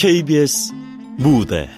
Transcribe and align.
KBS 0.00 0.72
무대. 1.18 1.68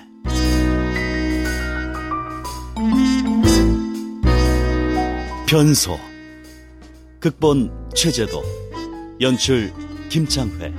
변소 5.48 5.98
극본 7.18 7.89
최재도 7.96 8.40
연출 9.21 9.72
김창회 10.08 10.72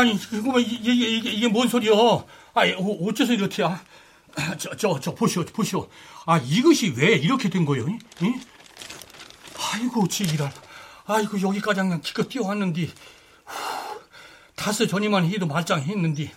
아니 0.00 0.12
이거 0.14 0.36
뭐 0.50 0.58
이게 0.60 0.92
이게 0.92 1.30
이게 1.30 1.48
뭔 1.48 1.68
소리야? 1.68 1.92
아니 2.54 2.72
어째서 2.72 3.34
이렇게야? 3.34 3.82
저 4.58 4.70
저 4.76 4.98
저 5.00 5.14
보시오 5.14 5.44
보시오. 5.44 5.88
아 6.26 6.38
이것이 6.38 6.94
왜 6.96 7.14
이렇게 7.16 7.48
된 7.50 7.64
거요? 7.64 7.86
응? 8.22 8.40
아이고 9.72 10.06
지기랄. 10.08 10.52
아이고 11.06 11.40
여기까지 11.40 11.80
그냥 11.80 12.00
기껏 12.02 12.28
뛰어왔는데 12.28 12.88
다섯 14.54 14.86
전이만 14.86 15.26
해도 15.30 15.46
말짱했는데 15.46 16.32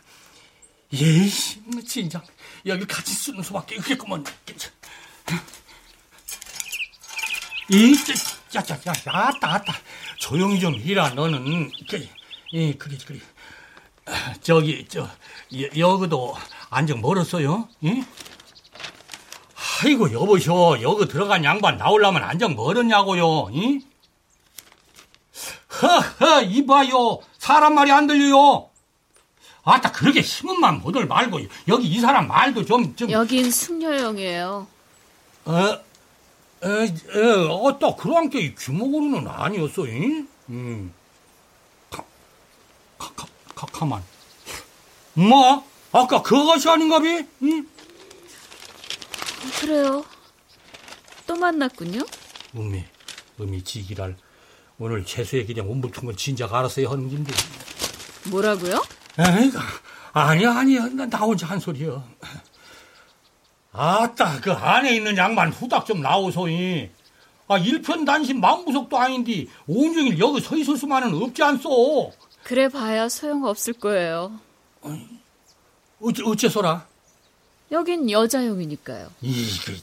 예이씨 0.94 1.60
뭐 1.66 1.82
진짜 1.82 2.22
여기 2.66 2.86
같이 2.86 3.14
쓰는 3.14 3.42
수밖에 3.44 3.78
없겠구먼. 3.78 4.24
이 7.70 7.96
짜짜짜 8.50 8.92
야따 9.08 9.54
아따 9.56 9.74
조용히 10.18 10.60
좀 10.60 10.76
해라 10.76 11.10
너는 11.10 11.72
그래 11.90 12.10
예 12.54 12.74
그래 12.74 12.98
그래 13.06 13.20
저기 14.42 14.86
저 14.88 15.08
여 15.76 15.98
기도 15.98 16.36
안정 16.70 17.02
멀었어요? 17.02 17.68
예? 17.86 18.04
아이고 19.84 20.12
여보셔 20.12 20.82
여기 20.82 21.08
들어간 21.08 21.44
양반 21.44 21.78
나오려면 21.78 22.24
안정 22.24 22.56
멀었냐고요? 22.56 23.50
예? 23.54 23.80
허허 25.82 26.42
이봐요 26.44 27.20
사람 27.38 27.76
말이 27.76 27.92
안 27.92 28.08
들려요. 28.08 28.70
아따 29.66 29.92
그렇게 29.92 30.22
힘은만 30.22 30.82
못들 30.82 31.06
말고 31.06 31.40
여기 31.68 31.88
이 31.88 32.00
사람 32.00 32.28
말도 32.28 32.66
좀 32.66 32.96
좀. 32.96 33.12
여긴 33.12 33.50
숙녀형이에요. 33.52 34.68
어, 35.46 35.52
어, 35.54 36.68
어, 36.68 37.70
아따 37.70 37.96
그런 37.96 38.30
게 38.30 38.54
규모로는 38.56 39.28
아니었어. 39.28 39.86
잉? 39.88 40.28
음. 40.50 40.94
가만. 43.72 44.04
뭐? 45.14 45.66
아까 45.92 46.22
그것이 46.22 46.70
아닌가 46.70 47.00
비? 47.00 47.26
응? 47.44 47.68
그래요. 49.60 50.04
또 51.28 51.36
만났군요. 51.36 52.02
음미, 52.56 52.84
음미 53.40 53.64
지기랄. 53.64 54.16
오늘 54.80 55.06
채수의 55.06 55.46
그냥 55.46 55.68
건 56.06 56.18
진작 56.18 56.54
알았어야 56.54 56.90
하는 56.90 57.10
긴데. 57.10 57.32
뭐라고요? 58.30 58.84
에이, 59.20 59.52
아니야, 60.14 60.58
아니야. 60.58 60.88
나 60.88 61.18
혼자 61.20 61.48
한 61.48 61.60
소리야. 61.60 62.04
아따, 63.72 64.42
그 64.42 64.52
안에 64.52 64.96
있는 64.96 65.18
양반 65.18 65.52
후닥 65.52 65.86
좀 65.86 66.02
나오소이. 66.02 66.90
아, 67.48 67.58
일편단심 67.58 68.40
마음구석도 68.40 68.98
아닌데 68.98 69.48
온종일 69.68 70.18
여기 70.20 70.40
서 70.40 70.56
있을 70.56 70.78
수만은 70.78 71.14
없지 71.22 71.44
않소. 71.44 72.12
그래 72.44 72.68
봐야 72.68 73.08
소용없을 73.10 73.74
거예요. 73.74 74.40
어째, 76.02 76.24
어째서라? 76.26 76.86
여긴 77.72 78.10
여자용이니까요. 78.10 79.10
이게, 79.22 79.74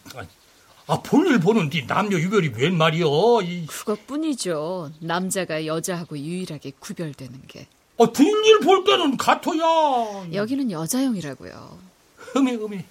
아, 0.87 1.01
볼일 1.01 1.41
보는데 1.41 1.87
남녀 1.87 2.19
유별이 2.19 2.49
웬 2.57 2.77
말이여. 2.77 3.41
이. 3.45 3.67
그것뿐이죠. 3.67 4.93
남자가 5.01 5.65
여자하고 5.67 6.19
유일하게 6.19 6.73
구별되는 6.79 7.43
게. 7.49 7.67
아, 7.99 8.05
볼일 8.07 8.61
볼 8.61 8.85
때는 8.85 9.17
같아야. 9.17 10.27
여기는 10.33 10.71
여자용이라고요. 10.71 11.79
흠이, 12.17 12.53
흠이. 12.53 12.85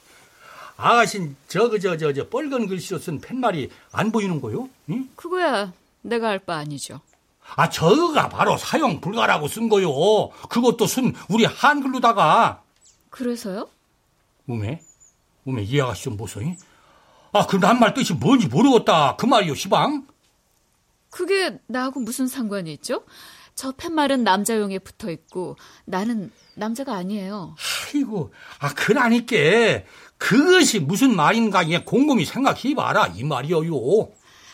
아가신 0.78 1.36
저거 1.50 1.78
저저 1.78 2.14
저 2.14 2.28
빨간 2.30 2.66
글씨로 2.68 3.00
쓴 3.00 3.20
팻말이 3.20 3.70
안 3.92 4.12
보이는 4.14 4.40
거요? 4.40 4.70
응? 4.90 5.10
그거야 5.18 5.74
내가 6.02 6.30
알 6.30 6.40
바 6.40 6.56
아니죠. 6.56 7.02
아 7.56 7.70
저거가 7.70 8.30
바로 8.30 8.58
사용 8.58 9.02
불가라고 9.02 9.48
쓴 9.48 9.70
거요. 9.70 10.30
그것도 10.50 10.86
쓴 10.88 11.14
우리 11.30 11.46
한글로다가. 11.46 12.62
그래서요? 13.10 13.68
우메, 14.48 14.82
우메 15.46 15.64
이 15.64 15.82
아가씨 15.82 16.04
좀 16.04 16.18
보소이. 16.18 16.56
아 17.32 17.46
그 17.46 17.58
낱말 17.58 17.94
뜻이 17.94 18.14
뭔지 18.14 18.48
모르겠다. 18.48 19.16
그 19.16 19.26
말이요 19.26 19.54
시방. 19.56 20.08
그게 21.12 21.60
나하고 21.68 22.00
무슨 22.00 22.28
상관이 22.28 22.72
있죠? 22.74 23.04
저 23.56 23.72
팻말은 23.72 24.24
남자용에 24.24 24.80
붙어 24.80 25.12
있고 25.12 25.58
나는 25.86 26.32
남자가 26.56 26.94
아니에요. 26.96 27.56
아이고, 27.94 28.32
아 28.60 28.74
그러니까 28.74 29.36
그것이 30.18 30.80
무슨 30.80 31.16
말인가 31.16 31.68
예 31.70 31.80
곰곰이 31.80 32.26
생각해봐라 32.26 33.08
이 33.16 33.24
말이여요. 33.24 33.72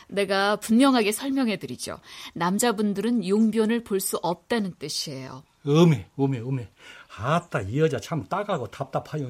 내가 0.07 0.55
분명하게 0.57 1.11
설명해 1.11 1.57
드리죠. 1.57 1.99
남자분들은 2.33 3.27
용변을 3.27 3.83
볼 3.83 3.99
수 3.99 4.17
없다는 4.21 4.75
뜻이에요. 4.77 5.43
어메, 5.65 6.07
어메, 6.15 6.39
어메. 6.41 6.69
아따 7.17 7.61
이 7.61 7.79
여자 7.79 7.99
참 7.99 8.25
따가고 8.27 8.67
답답하요. 8.67 9.27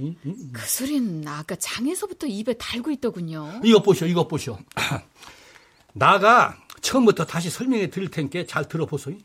그 0.52 0.68
소린 0.68 1.25
아까 1.28 1.56
장에서부터 1.56 2.28
입에 2.28 2.53
달고 2.53 2.91
있더군요. 2.91 3.62
이것 3.63 3.81
보시오, 3.84 4.08
이것 4.08 4.28
보시오. 4.28 4.58
나가 5.94 6.58
처음부터 6.81 7.25
다시 7.25 7.50
설명해 7.50 7.90
드릴 7.90 8.09
테니까 8.12 8.46
잘 8.47 8.68
들어보소이. 8.68 9.18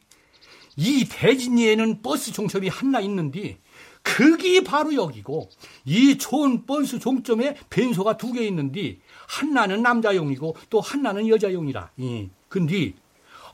이 0.76 1.06
대진리에는 1.10 2.00
버스 2.02 2.32
종점이 2.32 2.68
하나 2.68 3.00
있는데 3.00 3.58
그게 4.02 4.62
바로 4.62 4.94
여기고 4.94 5.50
이 5.84 6.16
좋은 6.16 6.64
버스 6.64 6.98
종점에 6.98 7.56
변소가 7.70 8.16
두 8.16 8.32
개 8.32 8.46
있는데 8.46 8.98
하나는 9.30 9.82
남자용이고 9.82 10.56
또 10.68 10.80
하나는 10.80 11.28
여자용이라. 11.28 11.90
예. 12.00 12.28
근데 12.48 12.92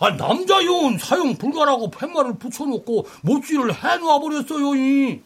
아 0.00 0.10
남자용은 0.10 0.98
사용 0.98 1.36
불가라고 1.36 1.90
팻말을 1.90 2.38
붙여놓고 2.38 3.06
못질을 3.22 3.74
해놓아 3.74 4.18
버렸어요. 4.18 4.74
이. 4.74 5.20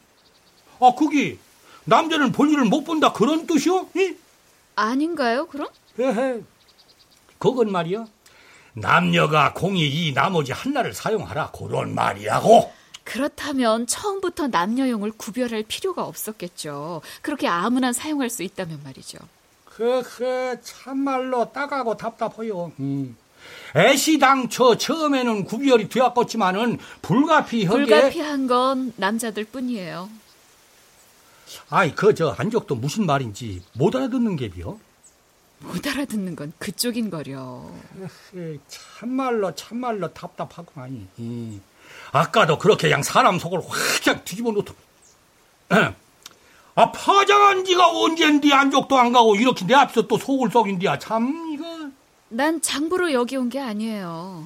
아 0.80 0.92
그게 0.98 1.38
남자는 1.84 2.32
볼일을 2.32 2.64
못 2.64 2.82
본다 2.82 3.12
그런 3.12 3.46
뜻이요? 3.46 3.88
이? 3.96 4.16
아닌가요 4.74 5.46
그럼? 5.46 5.68
헤헤. 5.98 6.42
그건 7.38 7.70
말이야. 7.70 8.06
남녀가 8.74 9.52
공이 9.52 9.86
이 9.88 10.12
나머지 10.12 10.52
하나를 10.52 10.94
사용하라 10.94 11.52
그런 11.52 11.94
말이라고. 11.94 12.72
그렇다면 13.04 13.86
처음부터 13.86 14.48
남녀용을 14.48 15.12
구별할 15.12 15.64
필요가 15.66 16.04
없었겠죠. 16.04 17.02
그렇게 17.22 17.46
아무나 17.48 17.92
사용할 17.92 18.30
수 18.30 18.42
있다면 18.42 18.82
말이죠. 18.84 19.18
그, 19.80 20.02
그, 20.02 20.58
참말로 20.62 21.50
따가고 21.52 21.96
답답해요. 21.96 22.70
음. 22.80 23.16
애시당초 23.74 24.76
처음에는 24.76 25.46
구별이 25.46 25.88
되었겠지만은 25.88 26.78
불가피하게. 27.00 27.86
불가피한 27.86 28.46
건 28.46 28.92
남자들 28.96 29.44
뿐이에요. 29.44 30.10
아이, 31.70 31.94
그, 31.94 32.14
저, 32.14 32.34
안적도 32.36 32.74
무슨 32.74 33.06
말인지 33.06 33.62
못 33.72 33.96
알아듣는 33.96 34.36
게비요? 34.36 34.78
못 35.60 35.86
알아듣는 35.86 36.36
건 36.36 36.52
그쪽인 36.58 37.08
거려. 37.08 37.64
참말로 38.68 39.54
참말로 39.54 40.12
답답하구만. 40.12 41.08
음. 41.18 41.62
아까도 42.12 42.58
그렇게 42.58 42.88
그냥 42.88 43.02
사람 43.02 43.38
속을 43.38 43.60
확 43.66 44.24
뒤집어 44.26 44.52
놓고. 44.52 44.74
아 46.74 46.92
파장한 46.92 47.64
지가 47.64 47.88
언젠디 47.90 48.52
안족도 48.52 48.96
안 48.98 49.12
가고 49.12 49.36
이렇게 49.36 49.66
내 49.66 49.74
앞에서 49.74 50.02
또 50.02 50.16
속을 50.18 50.50
썩인디야 50.50 50.98
참 50.98 51.50
이거. 51.52 51.64
난 52.28 52.60
장보러 52.62 53.12
여기 53.12 53.36
온 53.36 53.48
게 53.48 53.58
아니에요. 53.60 54.44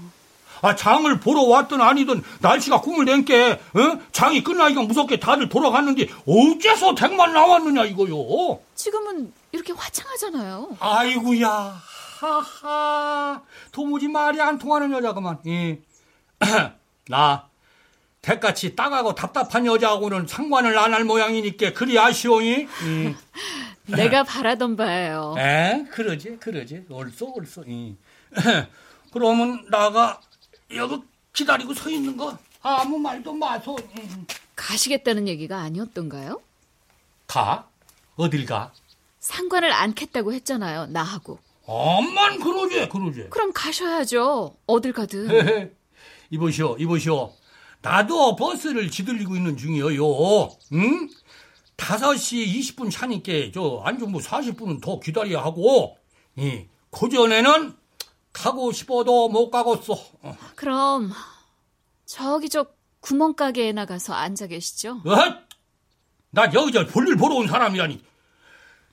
아 0.63 0.75
장을 0.75 1.21
보러 1.21 1.43
왔든 1.43 1.81
아니든 1.83 2.23
날씨가 2.41 2.81
꿈을 2.81 3.05
낸게 3.05 3.51
어? 3.53 3.99
장이 4.13 4.43
끝나기가 4.43 4.83
무섭게 4.83 5.21
다들 5.21 5.51
돌아갔는데 5.51 6.09
어째서 6.27 6.95
댁만 6.95 7.35
나왔느냐 7.35 7.85
이거요. 7.85 8.61
지금은 8.75 9.31
이렇게 9.53 9.75
화창하잖아요. 9.75 10.77
아이구야 10.81 11.79
하하 12.21 13.43
도무지 13.73 14.09
말이 14.09 14.41
안 14.41 14.57
통하는 14.59 14.91
여자구만. 14.93 15.39
예. 15.47 15.81
나 17.09 17.49
대같이 18.29 18.75
따가고 18.75 19.15
답답한 19.15 19.67
여자하고는 19.67 20.27
상관을 20.27 20.79
안 20.79 20.95
할 20.95 21.05
모양이니까 21.05 21.75
그리 21.75 21.99
아쉬워이. 21.99 22.67
음. 22.83 23.15
내가 23.87 24.23
바라던 24.23 24.77
바예요. 24.77 25.35
에, 25.37 25.85
그러지, 25.91 26.39
그러지. 26.39 26.87
얼쏘, 26.91 27.35
얼쏘. 27.37 27.65
이. 27.67 27.95
그러면 29.13 29.67
나가 29.71 30.21
여기 30.75 31.03
기다리고 31.35 31.75
서 31.75 31.91
있는 31.91 32.17
거 32.17 32.37
아무 32.63 32.97
말도 32.99 33.35
마소. 33.35 33.77
가시겠다는 34.57 35.29
얘기가 35.29 35.59
아니었던가요? 35.59 36.41
가? 37.27 37.69
어딜 38.17 38.47
가? 38.47 38.73
상관을 39.21 39.71
않겠다고 39.71 40.33
했잖아요, 40.33 40.87
나하고. 40.87 41.39
엄만 41.67 42.41
그러지, 42.41 42.89
그러지. 42.89 43.27
그럼 43.31 43.53
가셔야죠. 43.53 44.55
어딜 44.67 44.93
가든. 44.95 45.75
이보시오, 46.31 46.77
이보시오. 46.79 47.33
나도 47.85 48.35
버스를 48.35 48.91
지들리고 48.91 49.37
있는 49.37 49.59
중이에요. 49.59 50.49
응? 50.73 51.11
5시 51.77 52.47
20분 52.47 52.91
차니까 52.91 53.53
저뭐 53.53 53.85
40분은 53.85 54.81
더 54.81 54.99
기다려야 54.99 55.45
하고 55.45 55.99
이 56.35 56.65
고전에는 56.89 57.77
가고 58.33 58.73
싶어도 58.73 59.29
못 59.29 59.51
가겠어. 59.51 59.93
어. 60.23 60.37
그럼 60.57 61.13
저기 62.07 62.49
저 62.49 62.67
구멍가게에 63.01 63.73
나가서 63.73 64.15
앉아 64.15 64.47
계시죠? 64.47 65.03
어? 65.05 65.45
나 66.31 66.51
여기저 66.53 66.87
볼일 66.87 67.17
보러 67.17 67.35
온 67.35 67.47
사람이라니. 67.47 68.03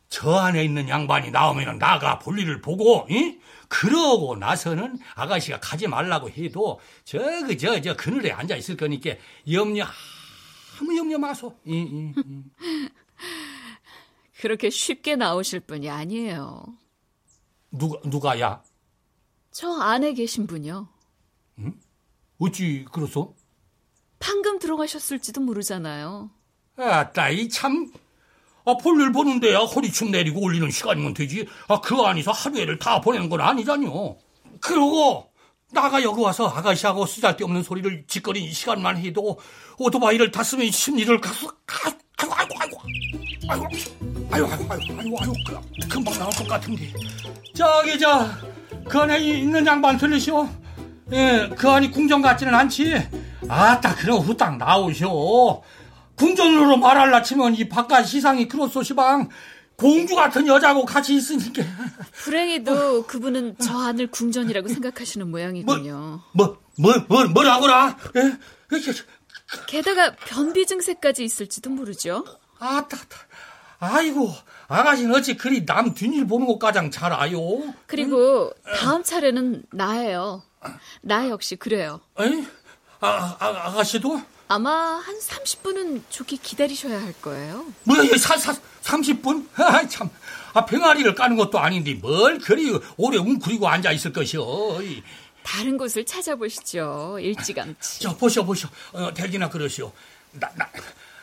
저 0.10 0.34
안에 0.36 0.66
있는 0.66 0.90
양반이 0.90 1.32
나오면 1.32 1.80
나가 1.80 2.20
볼일을 2.20 2.60
보고, 2.60 3.08
이? 3.10 3.38
그러고 3.72 4.36
나서는 4.36 5.00
아가씨가 5.16 5.62
가지 5.62 5.88
말라고 5.88 6.30
해도 6.30 6.82
저그 7.06 7.56
저 7.56 7.80
저 7.82 7.96
그늘에 7.96 8.32
앉아 8.34 8.58
있을 8.58 8.76
거니까 8.76 9.12
염려 9.50 9.86
아무 10.80 10.98
염려 10.98 11.18
마소. 11.18 11.58
이, 11.66 11.78
이, 11.78 12.14
이. 12.18 12.90
그렇게 14.42 14.70
쉽게 14.70 15.16
나오실 15.16 15.62
분이 15.62 15.90
아니에요. 15.90 16.66
누가 17.72 17.98
누가야? 18.04 18.62
저 19.52 19.72
안에 19.80 20.14
계신 20.16 20.48
분요. 20.48 20.90
응? 21.60 21.80
어찌 22.40 22.86
그렇소? 22.92 23.36
방금 24.20 24.60
들어가셨을지도 24.60 25.40
모르잖아요. 25.42 26.30
아따 26.76 27.30
이 27.30 27.48
참. 27.48 27.90
아, 28.66 28.76
볼일 28.78 29.12
보는데, 29.12 29.54
야, 29.54 29.60
허리춤 29.60 30.12
내리고 30.12 30.42
올리는 30.42 30.70
시간이면 30.70 31.14
되지. 31.14 31.48
아, 31.68 31.80
그 31.82 31.96
안에서 32.02 32.32
하루에를 32.32 32.80
다 32.80 33.02
보내는 33.02 33.30
건 33.30 33.42
아니잖요. 33.42 34.18
그러고, 34.60 35.32
나가 35.74 36.04
여기 36.04 36.22
와서 36.22 36.48
아가씨하고 36.48 37.06
쓰잘데없는 37.06 37.64
소리를 37.64 38.04
짓거리는 38.08 38.52
시간만 38.52 38.98
해도 38.98 39.40
오토바이를 39.78 40.32
탔으면 40.32 40.70
심리를 40.70 41.20
가서, 41.20 41.48
가, 41.66 41.92
아이고, 42.18 42.34
아이고, 42.36 42.56
아이고. 42.60 42.82
아이고, 43.50 43.68
아이고, 44.30 44.48
아이고, 44.52 44.74
아이고, 44.74 44.96
아이고, 45.00 45.18
아이고, 45.20 45.62
금방 45.90 46.14
나올 46.20 46.32
것 46.32 46.48
같은데. 46.48 46.94
저기, 47.56 47.98
저, 47.98 48.28
그 48.88 49.00
안에 49.00 49.20
있는 49.20 49.66
양반 49.66 49.98
들리시오? 49.98 50.48
예, 51.14 51.50
그 51.58 51.70
안이 51.70 51.92
궁정 51.92 52.22
같지는 52.22 52.54
않지? 52.54 52.96
아따, 53.48 53.96
그럼 53.96 54.20
후딱 54.20 54.58
나오시오. 54.58 55.62
궁전으로 56.22 56.78
말할라 56.78 57.24
치면 57.24 57.56
이 57.56 57.68
바깥 57.68 58.08
시상이 58.08 58.48
그렇소 58.48 58.84
시방 58.84 59.30
공주 59.76 60.16
같은 60.16 60.46
여자하고 60.46 60.86
같이 60.86 61.16
있으니까 61.16 61.64
불행히도 62.12 63.08
그분은 63.08 63.56
저 63.60 63.80
안을 63.80 64.12
궁전이라고 64.12 64.68
생각하시는 64.68 65.32
모양이군요. 65.32 66.22
뭐, 66.34 66.60
뭐, 66.78 66.94
뭐, 67.08 67.26
뭐라고라? 67.26 67.98
예? 68.18 68.38
게다가 69.66 70.16
변비 70.16 70.68
증세까지 70.68 71.24
있을지도 71.24 71.72
모르죠. 71.72 72.24
아따, 72.60 72.98
아이고, 73.80 74.32
아가씨는 74.68 75.16
어찌 75.16 75.36
그리 75.36 75.66
남 75.66 75.96
뒷일 75.96 76.28
보는 76.28 76.46
것 76.46 76.60
가장 76.60 76.92
잘 76.92 77.12
아요? 77.12 77.40
그리고 77.88 78.54
다음 78.78 79.04
차례는 79.04 79.64
나예요. 79.72 80.44
나 81.02 81.28
역시 81.30 81.56
그래요. 81.56 82.00
에이? 82.20 82.46
아, 83.00 83.36
아, 83.40 83.48
아가씨도? 83.48 84.22
아마 84.52 84.70
한 84.98 85.18
30분은 85.18 86.02
좋게 86.10 86.36
기다리셔야 86.36 87.02
할 87.02 87.14
거예요. 87.22 87.66
뭐야, 87.86 88.04
이 88.04 88.18
사, 88.18 88.36
사, 88.36 88.54
30분? 88.84 89.48
아, 89.56 89.88
참. 89.88 90.10
아, 90.54 90.66
병아리를 90.66 91.16
까는 91.16 91.38
것도 91.38 91.58
아닌데 91.58 91.94
뭘 91.94 92.38
그리 92.38 92.78
오래 92.98 93.18
웅크리고 93.18 93.70
앉아 93.70 93.94
있을 93.94 94.12
것이오. 94.12 94.80
다른 95.42 95.78
곳을 95.78 96.06
찾아보시죠. 96.06 97.20
일찌감치. 97.22 98.02
저, 98.02 98.18
보시오, 98.18 98.44
보시오. 98.44 98.68
어, 98.92 99.14
대기나 99.14 99.48
그러시오. 99.50 99.94
나, 100.34 100.50
나, 100.58 100.68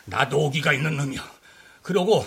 나도 0.05 0.45
오기가 0.45 0.73
있는 0.73 0.97
놈이야. 0.97 1.23
그러고, 1.83 2.25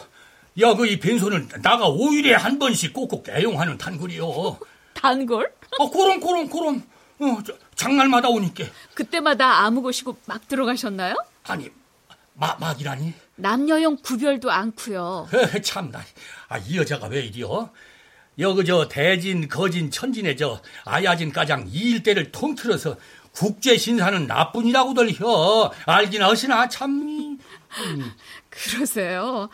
여기 0.59 0.93
이 0.93 1.01
빈손은 1.01 1.49
나가 1.63 1.89
5일에 1.89 2.31
한 2.31 2.61
번씩 2.61 2.93
꼭꼭 2.93 3.25
대용하는 3.25 3.77
단골이요. 3.77 4.57
단골? 4.95 5.53
어, 5.81 5.91
그럼, 5.91 6.21
그럼, 6.21 6.49
그럼. 6.49 6.92
어, 7.23 7.43
저, 7.45 7.55
장날마다 7.75 8.29
오니까. 8.29 8.65
그때마다 8.95 9.61
아무 9.61 9.83
곳이고 9.83 10.17
막 10.27 10.47
들어가셨나요? 10.49 11.15
아니, 11.45 11.71
마, 12.35 12.55
막이라니? 12.59 13.15
남녀용 13.37 13.97
구별도 14.03 14.51
않고요. 14.51 15.29
참나, 15.63 16.03
아, 16.49 16.59
이 16.59 16.77
여자가 16.77 17.07
왜 17.09 17.23
이리요? 17.23 17.71
여기 18.39 18.65
저 18.65 18.89
대진, 18.89 19.49
거진, 19.49 19.91
천진의 19.91 20.37
저 20.37 20.61
아야진 20.85 21.33
가장 21.33 21.67
이 21.69 21.91
일대를 21.93 22.33
통틀어서 22.33 22.97
국제 23.33 23.77
신사는 23.77 24.27
나뿐이라고들 24.27 25.13
혀. 25.13 25.73
알긴 25.87 26.23
하시나 26.23 26.69
참. 26.69 27.39
음. 27.79 28.13
그러세요. 28.51 29.49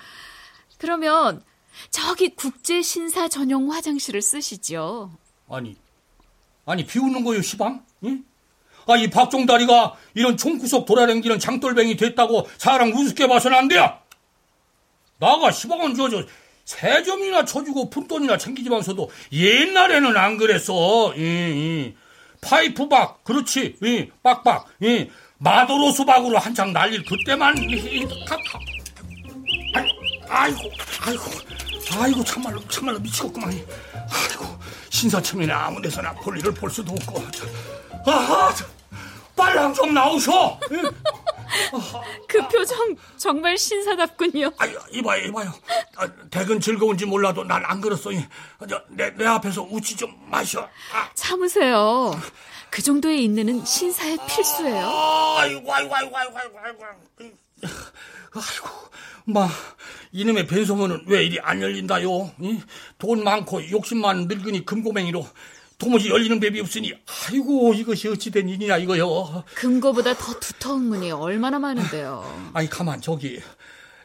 그러면 0.78 1.42
저기 1.90 2.34
국제 2.34 2.82
신사 2.82 3.28
전용 3.28 3.72
화장실을 3.72 4.22
쓰시죠. 4.22 5.12
아니, 5.48 5.76
아니 6.68 6.84
비웃는 6.84 7.24
거요 7.24 7.40
시방? 7.40 7.82
응? 8.04 8.22
아, 8.86 8.96
이 8.96 9.10
박종다리가 9.10 9.94
이런 10.14 10.36
총구석 10.36 10.86
돌아다니는 10.86 11.38
장돌뱅이 11.38 11.96
됐다고 11.96 12.48
사람 12.58 12.92
우습게 12.92 13.26
봐서는 13.26 13.56
안 13.56 13.68
돼요. 13.68 13.98
나가 15.18 15.50
시방은 15.50 15.94
저, 15.94 16.08
저, 16.08 16.24
세 16.64 17.02
점이나 17.02 17.44
쳐주고 17.44 17.90
푼돈이나 17.90 18.38
챙기지만서도 18.38 19.10
옛날에는 19.32 20.16
안 20.16 20.36
그랬어. 20.36 21.14
이, 21.16 21.20
이. 21.20 21.94
파이프박, 22.40 23.24
그렇지, 23.24 23.76
이, 23.82 24.10
빡빡, 24.22 24.66
이, 24.80 25.10
마도로 25.38 25.90
수박으로 25.90 26.38
한창 26.38 26.72
날릴 26.72 27.04
그때만, 27.04 27.58
이, 27.58 28.06
아이고, 30.28 30.58
아이고, 31.04 31.24
아이고, 31.96 32.22
참말로, 32.24 32.60
참말로 32.68 32.98
미치겠구만. 33.00 33.50
아이고, 33.50 34.58
신사천면에 34.90 35.52
아무 35.52 35.80
데서나 35.80 36.12
볼일을 36.14 36.52
볼 36.54 36.70
수도 36.70 36.92
없고. 36.92 37.24
아, 38.06 38.54
빨랑 39.36 39.72
좀 39.74 39.94
나오셔. 39.94 40.58
그 42.28 42.46
표정 42.48 42.94
정말 43.16 43.56
신사답군요. 43.56 44.50
아, 44.58 44.66
이봐요, 44.90 45.24
이봐요. 45.26 45.54
아, 45.96 46.06
대근 46.30 46.60
즐거운지 46.60 47.06
몰라도 47.06 47.44
난 47.44 47.64
안 47.64 47.80
그렇소. 47.80 48.10
내, 48.90 49.14
내 49.14 49.26
앞에서 49.26 49.62
웃지 49.62 49.96
좀 49.96 50.14
마셔. 50.30 50.60
아. 50.92 51.08
참으세요. 51.14 52.10
그 52.70 52.82
정도의 52.82 53.24
인내는 53.24 53.64
신사의 53.64 54.18
필수예요. 54.28 54.86
아이고, 55.38 55.72
아이고, 55.74 55.96
아이고, 55.96 56.16
아이고, 56.18 56.38
아이고, 56.38 56.58
아이고. 56.62 57.36
아이고, 58.34 58.68
마, 59.24 59.48
이놈의 60.12 60.46
변소문은 60.46 61.04
왜 61.06 61.24
이리 61.24 61.38
안 61.40 61.60
열린다요? 61.62 62.32
이? 62.40 62.60
돈 62.98 63.24
많고 63.24 63.70
욕심 63.70 64.00
많은 64.00 64.26
늙은이 64.28 64.64
금고맹이로 64.64 65.26
도무지 65.78 66.08
열리는 66.10 66.40
법이 66.40 66.60
없으니 66.60 66.92
아이고 67.28 67.72
이것이 67.72 68.08
어찌된 68.08 68.48
일이냐 68.48 68.78
이거요. 68.78 69.44
금고보다 69.54 70.14
더 70.14 70.38
두터운 70.40 70.88
문이 70.88 71.12
얼마나 71.12 71.58
많은데요. 71.58 72.50
아니 72.52 72.68
가만 72.68 73.00
저기 73.00 73.40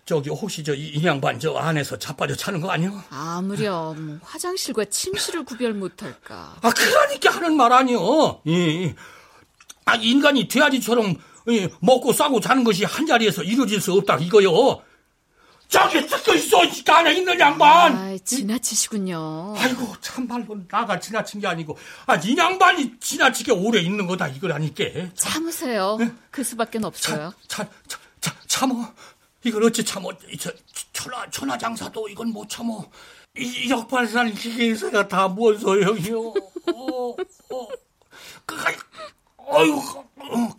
저기 0.05 0.29
혹시 0.29 0.63
저이 0.63 1.03
양반 1.03 1.39
저 1.39 1.55
안에서 1.55 1.97
자빠져 1.97 2.35
차는 2.35 2.61
거 2.61 2.69
아니요? 2.69 3.03
아무렴 3.09 4.19
화장실과 4.23 4.85
침실을 4.85 5.45
구별 5.45 5.73
못할까. 5.73 6.57
아 6.61 6.69
그러니까 6.71 7.31
하는 7.31 7.55
말 7.57 7.73
아니요. 7.73 8.41
예. 8.47 8.93
아 9.85 9.95
인간이 9.95 10.47
돼지처럼 10.47 11.07
예, 11.07 11.15
먹고 11.79 12.13
싸고 12.13 12.39
자는 12.39 12.63
것이 12.63 12.85
한 12.85 13.05
자리에서 13.05 13.43
이루어질 13.43 13.81
수 13.81 13.93
없다 13.93 14.17
이거요. 14.17 14.81
저기 15.67 16.05
듣고 16.05 16.33
있어 16.33 16.59
안에 16.93 17.15
있는 17.15 17.39
양반. 17.39 17.95
아, 17.95 18.17
지나치시군요. 18.23 19.55
아이고 19.57 19.95
참말로 20.01 20.57
나가 20.67 20.99
지나친 20.99 21.41
게 21.41 21.47
아니고 21.47 21.77
아이 22.05 22.37
양반이 22.37 22.99
지나치게 22.99 23.51
오래 23.53 23.81
있는 23.81 24.05
거다 24.05 24.27
이거라니까. 24.27 24.83
참으세요. 25.15 25.97
네? 25.99 26.11
그 26.29 26.43
수밖에 26.43 26.79
없어요. 26.83 27.33
참, 27.47 27.67
참, 27.87 27.99
참, 28.21 28.35
참어. 28.47 28.93
이걸 29.43 29.63
어찌 29.63 29.83
참어? 29.83 30.09
저, 30.39 30.51
천하 30.93 31.29
천하 31.29 31.57
장사도 31.57 32.07
이건 32.07 32.29
못 32.29 32.47
참어. 32.47 32.85
이 33.35 33.69
역발산 33.69 34.33
기계에서가 34.35 35.07
다뭔 35.07 35.57
소용이요? 35.57 36.19
어, 36.19 37.09
어, 37.49 37.67
그, 38.45 38.55
아이고, 39.49 39.77
어, 40.17 40.49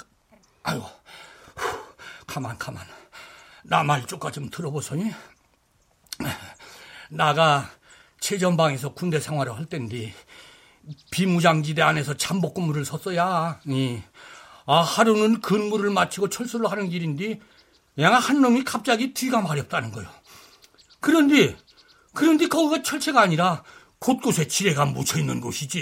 아이고, 0.65 0.85
가만 2.27 2.59
가만. 2.59 2.85
나 3.65 3.83
말 3.83 4.05
조금 4.07 4.31
좀 4.33 4.51
들어보소니. 4.51 5.11
나가 7.11 7.71
최전방에서 8.21 8.95
군대 8.95 9.21
생활을 9.21 9.57
할 9.57 9.67
땐디 9.67 10.13
비무장지대 11.11 11.83
안에서 11.83 12.17
잠복 12.17 12.55
근무를 12.55 12.85
섰어야. 12.85 13.61
이 13.67 14.01
아, 14.67 14.81
하루는 14.81 15.41
근무를 15.43 15.91
마치고 15.91 16.31
철수를 16.31 16.71
하는 16.71 16.89
길인데, 16.89 17.39
양한 17.99 18.41
놈이 18.41 18.65
갑자기 18.65 19.13
뒤가 19.13 19.43
마렵다는 19.43 19.93
거요. 19.93 20.09
그런데, 21.01 21.55
그런데 22.15 22.49
거기가 22.49 22.83
철새가 22.83 23.21
아니라 23.21 23.63
곳곳에 23.99 24.49
지뢰가 24.49 24.87
묻혀 24.87 25.19
있는 25.19 25.41
곳이지. 25.43 25.79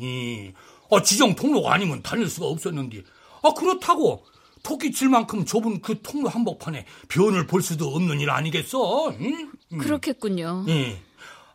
이, 0.00 0.52
아, 0.90 1.02
지정 1.02 1.34
통로가 1.34 1.74
아니면 1.74 2.02
다닐 2.02 2.28
수가 2.28 2.46
없었는데, 2.46 3.02
아, 3.42 3.52
그렇다고 3.54 4.24
토끼 4.62 4.92
칠 4.92 5.08
만큼 5.08 5.44
좁은 5.44 5.82
그 5.82 6.00
통로 6.02 6.28
한복판에 6.28 6.86
변을 7.08 7.46
볼 7.46 7.62
수도 7.62 7.88
없는 7.88 8.20
일 8.20 8.30
아니겠어? 8.30 9.10
응? 9.10 9.52
그렇겠군요. 9.78 10.64
예. 10.68 11.02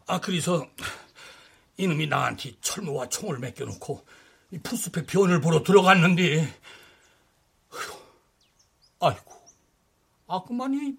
아, 0.05 0.19
그래서 0.19 0.67
이놈이 1.77 2.07
나한테 2.07 2.53
철모와 2.61 3.09
총을 3.09 3.39
맡겨놓고 3.39 4.05
이 4.51 4.57
푸숲에 4.59 5.05
변을 5.05 5.41
보러 5.41 5.63
들어갔는데, 5.63 6.53
아이고, 8.99 9.33
아, 10.27 10.43
그만 10.43 10.73
이 10.73 10.95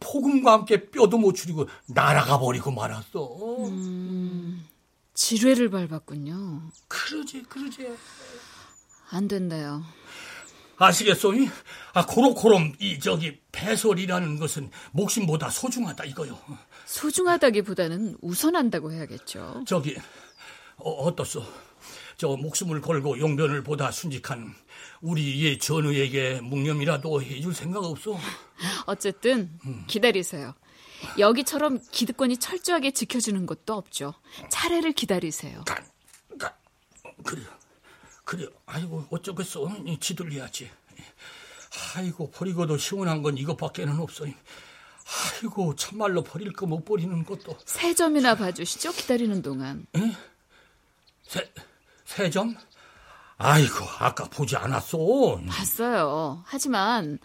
폭음과 0.00 0.52
함께 0.52 0.90
뼈도 0.90 1.18
못 1.18 1.34
추리고 1.34 1.68
날아가 1.86 2.38
버리고 2.38 2.70
말았어. 2.70 3.66
음, 3.68 4.66
지뢰를 5.14 5.70
밟았군요. 5.70 6.62
그러지, 6.88 7.42
그러지. 7.44 7.94
안 9.10 9.28
된다요. 9.28 9.84
아시겠소? 10.78 11.34
이? 11.34 11.48
아, 11.94 12.04
코로코롬, 12.06 12.74
이, 12.78 12.98
저기, 12.98 13.40
배설이라는 13.52 14.38
것은 14.38 14.70
목숨보다 14.92 15.50
소중하다, 15.50 16.04
이거요. 16.04 16.38
소중하다기보다는 16.84 18.18
우선한다고 18.20 18.92
해야겠죠. 18.92 19.64
저기, 19.66 19.96
어, 20.76 20.90
어떻소? 20.90 21.44
저 22.18 22.28
목숨을 22.28 22.80
걸고 22.80 23.18
용변을 23.18 23.62
보다 23.62 23.90
순직한 23.90 24.54
우리의 25.02 25.58
전우에게 25.58 26.40
묵념이라도 26.40 27.22
해줄 27.22 27.54
생각 27.54 27.84
없소? 27.84 28.18
어쨌든 28.86 29.50
기다리세요. 29.86 30.54
여기처럼 31.18 31.78
기득권이 31.90 32.38
철저하게 32.38 32.92
지켜주는 32.92 33.44
것도 33.44 33.74
없죠. 33.74 34.14
차례를 34.50 34.92
기다리세요. 34.92 35.62
가, 35.66 35.76
가, 36.38 36.56
그래, 37.22 37.42
그래. 38.26 38.46
아이고 38.66 39.06
어쩌겠어. 39.10 39.68
이 39.86 39.98
지들려야지. 40.00 40.68
아이고 41.94 42.30
버리고도 42.32 42.76
시원한 42.76 43.22
건 43.22 43.38
이것밖에는 43.38 43.98
없어. 44.00 44.24
아이고 44.26 45.76
참말로 45.76 46.22
버릴 46.24 46.52
거 46.52 46.66
못 46.66 46.84
버리는 46.84 47.24
것도. 47.24 47.56
세 47.64 47.94
점이나 47.94 48.34
봐주시죠. 48.34 48.90
기다리는 48.92 49.40
동안. 49.42 49.86
에? 49.96 50.00
세, 51.22 51.52
세 52.04 52.28
점? 52.28 52.56
아이고 53.38 53.84
아까 54.00 54.24
보지 54.24 54.56
않았어. 54.56 54.98
봤어요. 55.48 56.42
하지만 56.46 57.18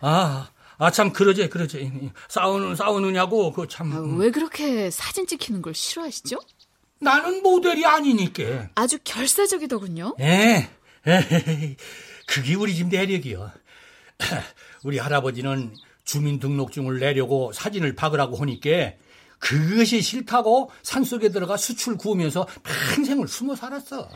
아, 0.00 0.50
아 0.78 0.90
참 0.92 1.12
그러지 1.12 1.48
그러지. 1.48 2.12
싸우는 2.28 2.76
싸우느냐고 2.76 3.52
그 3.52 3.66
참. 3.66 3.92
아, 3.92 4.16
왜 4.18 4.30
그렇게 4.30 4.90
사진 4.90 5.26
찍히는 5.26 5.62
걸 5.62 5.74
싫어하시죠? 5.74 6.38
나는 7.00 7.42
모델이 7.42 7.84
아니니까. 7.84 8.70
아주 8.74 8.98
결사적이더군요. 9.04 10.16
에, 10.20 10.68
에헤이, 11.06 11.76
그게 12.26 12.54
우리 12.54 12.74
집 12.74 12.88
내력이요. 12.88 13.50
우리 14.84 14.98
할아버지는 14.98 15.74
주민등록증을 16.04 16.98
내려고 17.00 17.52
사진을 17.52 17.94
박으라고 17.94 18.36
하니까 18.36 18.92
그것이 19.38 20.00
싫다고 20.00 20.70
산속에 20.82 21.28
들어가 21.30 21.56
수출 21.58 21.96
구우면서 21.98 22.46
평생을 22.94 23.28
숨어 23.28 23.56
살았어. 23.56 24.08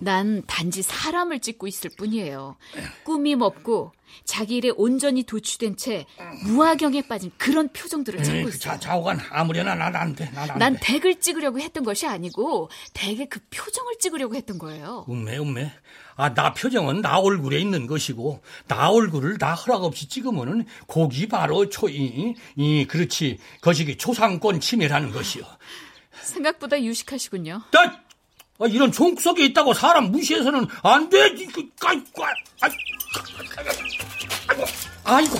난 0.00 0.42
단지 0.46 0.82
사람을 0.82 1.40
찍고 1.40 1.66
있을 1.66 1.90
뿐이에요. 1.96 2.56
꾸밈 3.04 3.40
없고 3.40 3.92
자기 4.24 4.56
일에 4.56 4.70
온전히 4.76 5.22
도취된 5.22 5.76
채 5.76 6.06
무화경에 6.44 7.02
빠진 7.08 7.30
그런 7.38 7.68
표정들을 7.72 8.20
에이, 8.20 8.24
찾고 8.24 8.42
그 8.44 8.48
있어요. 8.48 8.58
자, 8.60 8.78
좌우간 8.78 9.20
아무려나 9.30 9.74
나안 9.74 10.14
돼. 10.14 10.30
나안 10.30 10.58
난 10.58 10.74
돼. 10.74 10.80
덱을 10.82 11.20
찍으려고 11.20 11.60
했던 11.60 11.84
것이 11.84 12.06
아니고 12.06 12.70
덱의 12.94 13.28
그 13.28 13.40
표정을 13.50 13.94
찍으려고 13.98 14.34
했던 14.34 14.58
거예요. 14.58 15.04
음매 15.08 15.38
음매. 15.38 15.72
아, 16.16 16.32
나 16.32 16.54
표정은 16.54 17.00
나 17.00 17.18
얼굴에 17.18 17.58
있는 17.58 17.86
것이고 17.86 18.40
나 18.68 18.90
얼굴을 18.90 19.38
나 19.38 19.54
허락 19.54 19.82
없이 19.84 20.08
찍으면은 20.08 20.66
거기 20.86 21.26
바로 21.26 21.68
초이 21.68 22.34
이 22.56 22.86
그렇지 22.86 23.38
거시기 23.60 23.96
초상권 23.96 24.60
침해라는 24.60 25.10
것이요. 25.10 25.44
생각보다 26.22 26.80
유식하시군요. 26.80 27.62
나 27.72 28.04
아, 28.60 28.66
이런 28.68 28.92
종석에 28.92 29.44
있다고 29.46 29.74
사람 29.74 30.12
무시해서는 30.12 30.66
안 30.84 31.08
돼. 31.10 31.34
그, 31.34 31.68
아, 31.82 31.88
아, 31.88 32.26
아이고, 32.60 32.76
아이고, 35.04 35.38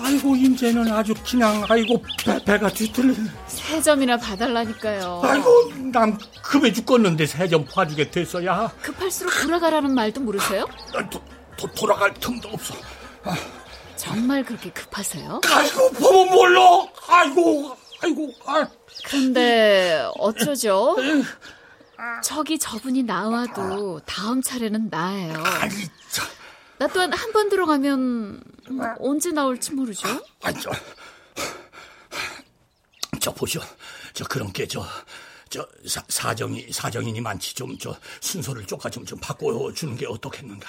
아이고, 0.00 0.36
임제는 0.36 0.92
아주 0.92 1.14
그냥 1.28 1.64
아이고 1.68 2.02
배, 2.24 2.42
배가 2.44 2.68
뒤틀리네. 2.70 3.28
세 3.48 3.82
점이나 3.82 4.16
봐달라니까요. 4.16 5.20
아이고, 5.24 5.72
남 5.92 6.16
급해 6.42 6.72
죽겠는데 6.72 7.26
세 7.26 7.48
점 7.48 7.64
봐주게 7.64 8.10
됐어야. 8.10 8.72
급할수록 8.82 9.32
돌아가라는 9.42 9.94
말도 9.94 10.20
모르세요? 10.20 10.66
아, 10.94 11.08
도, 11.10 11.20
도, 11.56 11.66
돌아갈 11.74 12.14
틈도 12.14 12.48
없어. 12.50 12.74
정말 13.96 14.44
그렇게 14.44 14.70
급하세요? 14.70 15.40
아이고, 15.52 15.90
보면 15.92 16.28
몰라. 16.34 16.60
아이고, 17.08 17.76
아이고, 18.02 18.32
아. 18.46 18.66
근데 19.04 20.06
어쩌죠? 20.18 20.96
저기 22.22 22.58
저분이 22.58 23.02
나와도 23.02 24.00
다음 24.06 24.40
차례는 24.40 24.88
나예요. 24.88 25.34
아니, 25.42 25.74
저, 26.10 26.22
나 26.78 26.86
또한 26.88 27.12
한 27.12 27.32
번 27.32 27.48
들어가면 27.48 28.42
언제 29.00 29.30
나올지 29.32 29.72
모르죠. 29.72 30.06
아, 30.42 30.52
저, 30.52 30.70
저 33.20 33.32
보시오. 33.32 33.60
저 34.14 34.24
그런 34.24 34.52
게 34.52 34.66
저, 34.66 34.84
저 35.48 35.66
사, 35.86 36.02
사정이 36.08 36.68
사정인이 36.72 37.20
많지 37.20 37.54
좀 37.54 37.76
저 37.78 37.96
순서를 38.20 38.66
조금 38.66 38.90
좀, 38.90 39.04
좀 39.04 39.18
바꿔 39.20 39.72
주는 39.72 39.96
게 39.96 40.06
어떻겠는가. 40.06 40.68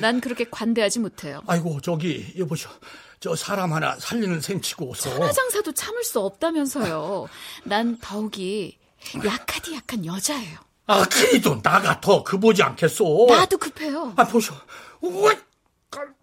난 0.00 0.20
그렇게 0.20 0.44
관대하지 0.50 1.00
못해요. 1.00 1.42
아이고 1.46 1.80
저기 1.80 2.32
여보시오. 2.38 2.70
저 3.20 3.34
사람 3.34 3.72
하나 3.72 3.96
살리는 3.98 4.40
셈치고서. 4.40 5.10
천하장사도 5.10 5.72
참을 5.72 6.04
수 6.04 6.20
없다면서요. 6.20 7.28
난 7.64 7.98
더욱이 8.00 8.78
약하디 9.24 9.74
약한 9.74 10.04
여자예요. 10.06 10.58
아 10.86 11.04
그래도 11.04 11.60
나가 11.62 12.00
더 12.00 12.22
그보지 12.22 12.62
않겠소. 12.62 13.26
나도 13.28 13.58
급해요. 13.58 14.12
아 14.16 14.24
보시오. 14.24 14.54
왜? 15.02 15.38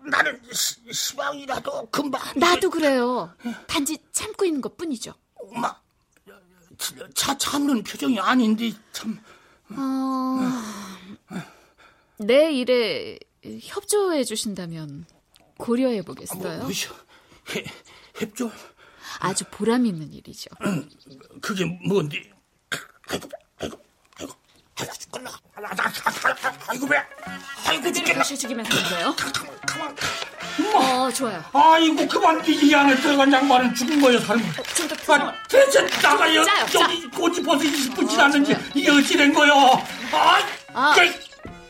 나는 0.09 0.41
시, 0.51 0.75
시방이라도 0.91 1.89
금방. 1.89 2.21
나도 2.37 2.69
그래요. 2.69 3.33
단지 3.67 3.97
참고 4.11 4.45
있는 4.45 4.61
것 4.61 4.77
뿐이죠. 4.77 5.13
엄마. 5.35 5.75
차 7.13 7.37
참는 7.37 7.83
표정이 7.83 8.19
아닌데 8.19 8.73
참. 8.91 9.19
어... 9.69 10.39
내 12.17 12.51
일에 12.51 13.17
협조해 13.43 14.23
주신다면 14.23 15.05
고려해 15.57 16.01
보겠어요. 16.01 16.67
해, 17.55 17.65
협조. 18.15 18.51
아주 19.19 19.45
보람 19.49 19.85
있는 19.85 20.11
일이죠. 20.13 20.49
그게 21.41 21.65
뭔데? 21.87 22.31
아이고 24.77 24.93
죽겠나? 24.93 25.31
아이고 26.67 26.87
배, 26.87 27.01
아이고 27.65 27.91
죽겠나? 27.93 28.17
모셔주기만 28.19 28.65
하는 28.65 28.89
거예요? 28.89 29.15
가만, 29.15 29.55
가만. 29.65 29.95
어, 30.73 31.11
좋아요. 31.11 31.43
아이고 31.53 32.07
그만 32.07 32.43
이 32.45 32.73
안에 32.75 32.95
들어간 32.97 33.31
양반은 33.31 33.73
죽은 33.73 34.01
거예요 34.01 34.19
사람. 34.19 34.41
좀더 34.75 34.95
표정을. 34.95 35.33
아, 35.33 35.35
대체 35.47 35.81
나가요. 36.01 36.43
짜요, 36.43 36.65
여기 36.81 37.09
꽃이 37.09 37.41
벌써 37.41 37.63
20분 37.63 38.09
지났는지 38.09 38.55
이게 38.73 38.91
어찌 38.91 39.15
된 39.17 39.33
거요? 39.33 39.53
아, 40.11 40.39
아. 40.73 40.93
그, 40.93 41.01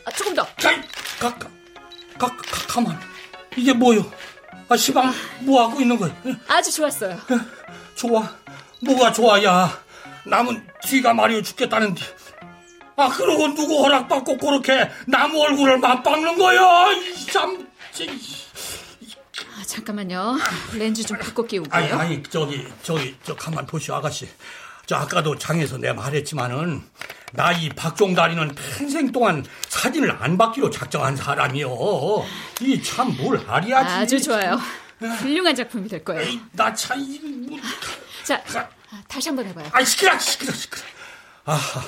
아, 0.04 0.10
조금 0.10 0.34
더. 0.34 0.44
가, 0.44 0.70
가, 1.20 1.34
가, 1.38 1.48
가, 2.18 2.36
가, 2.36 2.66
가만. 2.68 3.00
이게 3.56 3.72
뭐요? 3.72 4.04
아 4.68 4.76
시방 4.76 5.14
뭐 5.40 5.62
하고 5.62 5.80
있는 5.80 5.96
거야? 5.96 6.12
아주 6.48 6.72
좋았어요. 6.72 7.20
좋아. 7.94 8.28
뭐가 8.80 9.12
좋아야. 9.12 9.80
남은 10.24 10.66
뒤가 10.82 11.14
마려 11.14 11.40
죽겠다는데. 11.40 12.02
아, 12.96 13.08
그러고 13.10 13.54
누구 13.54 13.82
허락받고 13.84 14.38
그렇게 14.38 14.90
나무 15.06 15.40
얼굴을 15.42 15.78
맞박는 15.78 16.38
거야? 16.38 16.92
이 16.92 17.26
참. 17.26 17.66
이. 18.00 18.08
아, 19.58 19.62
잠깐만요. 19.66 20.38
렌즈 20.74 21.02
좀 21.04 21.18
바꿔 21.18 21.42
끼우고요. 21.42 21.72
아니, 21.72 21.92
아니, 21.92 22.22
저기, 22.24 22.66
저기, 22.82 23.14
저, 23.24 23.34
가만 23.34 23.66
보시오, 23.66 23.94
아가씨. 23.96 24.28
저, 24.86 24.96
아까도 24.96 25.36
장에서 25.36 25.76
내가 25.78 25.94
말했지만은, 25.94 26.82
나 27.32 27.52
이 27.52 27.68
박종다리는 27.70 28.54
평생 28.54 29.12
동안 29.12 29.44
사진을 29.68 30.16
안 30.20 30.38
받기로 30.38 30.70
작정한 30.70 31.16
사람이요. 31.16 31.68
이 32.62 32.82
참뭘 32.82 33.46
하리야지. 33.46 33.88
아주 33.90 34.22
좋아요. 34.22 34.58
훌륭한 35.00 35.54
작품이 35.54 35.88
될 35.88 36.02
거예요. 36.04 36.38
나 36.52 36.72
참, 36.72 36.98
이, 37.00 37.18
뭐, 37.18 37.58
자, 38.24 38.42
아, 38.90 39.02
다시 39.08 39.28
한번 39.28 39.46
해봐요. 39.46 39.68
아이, 39.72 39.84
시끄러, 39.84 40.18
시끄러, 40.18 40.52
시끄러. 40.52 40.82
아하, 41.44 41.82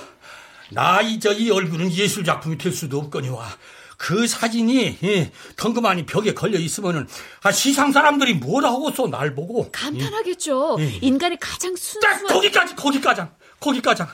나 0.71 1.01
이, 1.03 1.19
저, 1.19 1.33
이 1.33 1.51
얼굴은 1.51 1.93
예술 1.93 2.25
작품이 2.25 2.59
될 2.59 2.73
수도 2.73 2.99
없거니와. 2.99 3.47
그 3.97 4.29
사진이 4.29 4.99
예, 5.03 5.33
덩그마니 5.57 6.07
벽에 6.07 6.33
걸려 6.33 6.57
있으면은 6.59 7.09
아, 7.43 7.51
시상 7.51 7.91
사람들이 7.91 8.35
뭐라 8.35 8.71
하고서 8.71 9.09
날 9.09 9.35
보고 9.35 9.69
감탄하겠죠. 9.73 10.77
예. 10.79 10.85
예. 10.85 10.99
인간이 11.03 11.37
가장 11.41 11.75
딱 11.75 11.79
순수한 11.81 12.27
거기까지 12.29 12.77
거기까지 12.77 13.23
거기까지. 13.59 14.05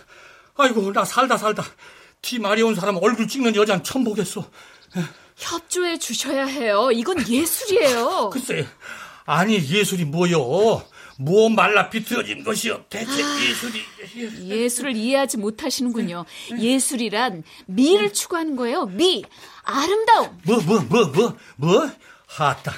아이고 0.57 0.91
나 0.93 1.05
살다 1.05 1.37
살다 1.37 1.65
티 2.23 2.39
마려운 2.39 2.75
사람 2.75 2.97
얼굴 2.97 3.29
찍는 3.29 3.55
여자는 3.55 3.85
처음 3.85 4.05
보겠어. 4.05 4.49
협조해 5.37 5.99
주셔야 5.99 6.47
해요. 6.47 6.91
이건 6.91 7.29
예술이에요. 7.29 8.31
글쎄 8.33 8.67
아니 9.27 9.57
예술이 9.57 10.07
뭐요? 10.07 10.83
뭐 11.19 11.49
말라 11.49 11.89
비틀어진 11.91 12.43
것이요 12.45 12.85
대체 12.91 13.11
예술이 13.13 13.85
예술을 14.49 14.97
이해하지 14.97 15.39
못하시는군요. 15.39 16.25
예술이란 16.59 17.43
미를 17.67 18.13
추구하는 18.13 18.57
거예요. 18.57 18.87
미. 18.87 19.25
아름다움. 19.63 20.39
뭐 20.45 20.57
뭐 20.61 20.81
뭐 20.89 21.07
뭐 21.13 21.37
뭐? 21.57 21.91
하따 22.27 22.73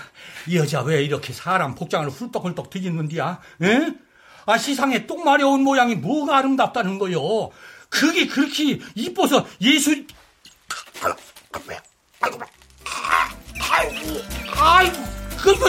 이 0.48 0.56
여자 0.56 0.82
왜 0.82 1.02
이렇게 1.02 1.32
사람 1.32 1.74
복장을 1.74 2.08
훌떡훌떡 2.10 2.68
뒤집는디야? 2.70 3.40
에? 3.62 3.88
아 4.44 4.58
시상에 4.58 5.06
똥 5.06 5.24
마려운 5.24 5.62
모양이 5.62 5.94
뭐가 5.94 6.36
아름답다는 6.36 6.98
거요? 6.98 7.50
그게 7.88 8.26
그렇게 8.26 8.78
이뻐서 8.94 9.46
예술 9.60 10.06
아이고 14.58 14.96
그거 15.38 15.66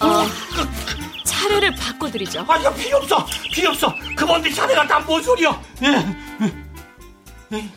어, 0.00 0.26
차례를 1.42 1.74
바꿔드리죠. 1.74 2.44
아니 2.48 2.74
필요 2.76 2.98
없어 2.98 3.26
필요 3.52 3.70
없어 3.70 3.94
그분들 4.16 4.52
자네가 4.54 4.86
다 4.86 5.02
뭔 5.04 5.22
소리야? 5.22 5.60
예. 5.82 7.68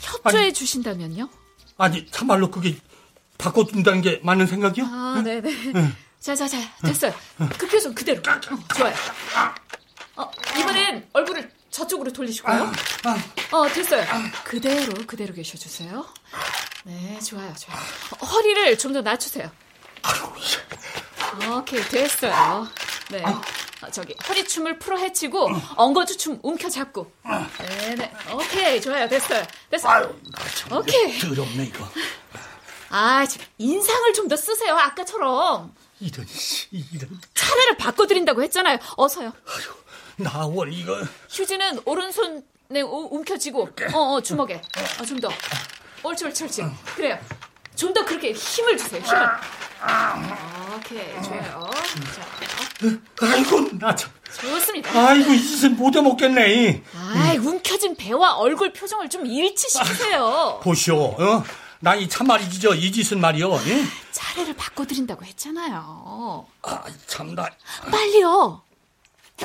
협조해 0.00 0.52
주신다면요? 0.52 1.28
아니 1.78 2.06
참말로 2.10 2.50
그게 2.50 2.76
바꿔준다는 3.38 4.02
게 4.02 4.20
맞는 4.22 4.46
생각이야? 4.46 4.84
아, 4.86 5.22
네 5.24 5.40
네. 5.40 5.52
자, 6.20 6.34
자, 6.34 6.46
자, 6.48 6.56
됐어요. 6.82 7.12
그 7.58 7.66
표정 7.66 7.94
그대로. 7.94 8.22
어, 8.30 8.74
좋아요. 8.74 8.94
어, 10.16 10.30
이번엔 10.58 11.08
얼굴을 11.12 11.50
저쪽으로 11.70 12.12
돌리시고요. 12.12 12.72
어, 13.50 13.68
됐어요. 13.68 14.06
그대로, 14.44 14.94
그대로 15.06 15.34
계셔주세요. 15.34 16.06
네, 16.84 17.18
좋아요, 17.20 17.52
좋아요. 17.58 17.78
어, 18.20 18.26
허리를 18.26 18.78
좀 18.78 18.92
더 18.94 19.02
낮추세요. 19.02 19.50
오케이, 21.50 21.82
됐어요. 21.82 22.68
네. 23.16 23.24
어, 23.82 23.90
저기, 23.90 24.14
허리춤을 24.28 24.78
풀어 24.78 24.96
헤치고, 24.98 25.48
엉거주춤 25.76 26.40
움켜잡고. 26.42 27.12
네네. 27.58 28.12
오케이, 28.32 28.80
좋아요, 28.80 29.08
됐어요. 29.08 29.44
됐어요. 29.70 30.14
오케이. 30.72 31.18
더럽네 31.18 31.64
이거 31.64 31.86
아, 32.90 33.26
참, 33.26 33.42
인상을 33.58 34.12
좀 34.14 34.28
더 34.28 34.36
쓰세요. 34.36 34.74
아까처럼. 34.76 35.74
이런 36.00 36.26
씨 36.26 36.68
이런 36.72 37.20
차례를 37.34 37.76
바꿔드린다고 37.76 38.42
했잖아요. 38.44 38.78
어서요. 38.96 39.32
나원 40.16 40.72
이거 40.72 41.02
휴지는 41.30 41.80
오른손에 41.84 42.80
우- 42.82 43.08
움켜쥐고, 43.10 43.68
어, 43.94 43.98
어, 43.98 44.20
주먹에. 44.20 44.60
어, 45.00 45.04
좀 45.04 45.18
더. 45.20 45.28
옳지, 46.02 46.24
옳지, 46.26 46.44
옳지. 46.44 46.62
그래요. 46.96 47.18
좀 47.76 47.92
더 47.92 48.04
그렇게 48.04 48.30
힘을 48.32 48.76
주세요, 48.78 49.00
힘을. 49.02 49.26
오케이, 50.76 51.22
좋아요. 51.22 51.70
자, 52.14 52.24
아이고 53.22 53.68
나 53.78 53.94
참 53.94 54.10
좋습니다. 54.40 54.90
아이고 55.08 55.32
이 55.32 55.40
짓은 55.40 55.76
못 55.76 55.94
해 55.94 56.00
먹겠네 56.00 56.82
아이, 57.14 57.36
움켜진 57.38 57.94
배와 57.96 58.34
얼굴 58.34 58.72
표정을 58.72 59.08
좀 59.08 59.24
일치시키세요. 59.26 60.60
보시오 60.62 60.96
어? 61.18 61.44
나 61.80 61.94
이 61.96 62.08
참말이 62.08 62.48
지 62.50 62.60
저 62.60 62.74
이 62.74 62.90
짓은 62.90 63.20
말이요 63.20 63.52
예? 63.66 63.84
차례를 64.10 64.54
바꿔드린다고 64.56 65.24
했잖아요. 65.24 66.46
아 66.62 66.82
참나 67.06 67.48
빨리요. 67.90 68.62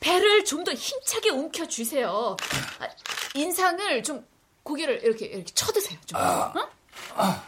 배를 0.00 0.44
좀 0.44 0.64
더 0.64 0.72
힘차게 0.72 1.30
움켜쥐세요. 1.30 2.36
아, 2.80 2.86
인상을 3.34 4.02
좀 4.02 4.24
고개를 4.62 5.00
이렇게 5.02 5.26
이렇게 5.26 5.52
쳐드세요. 5.54 5.98
좀. 6.06 6.18
어? 6.20 7.42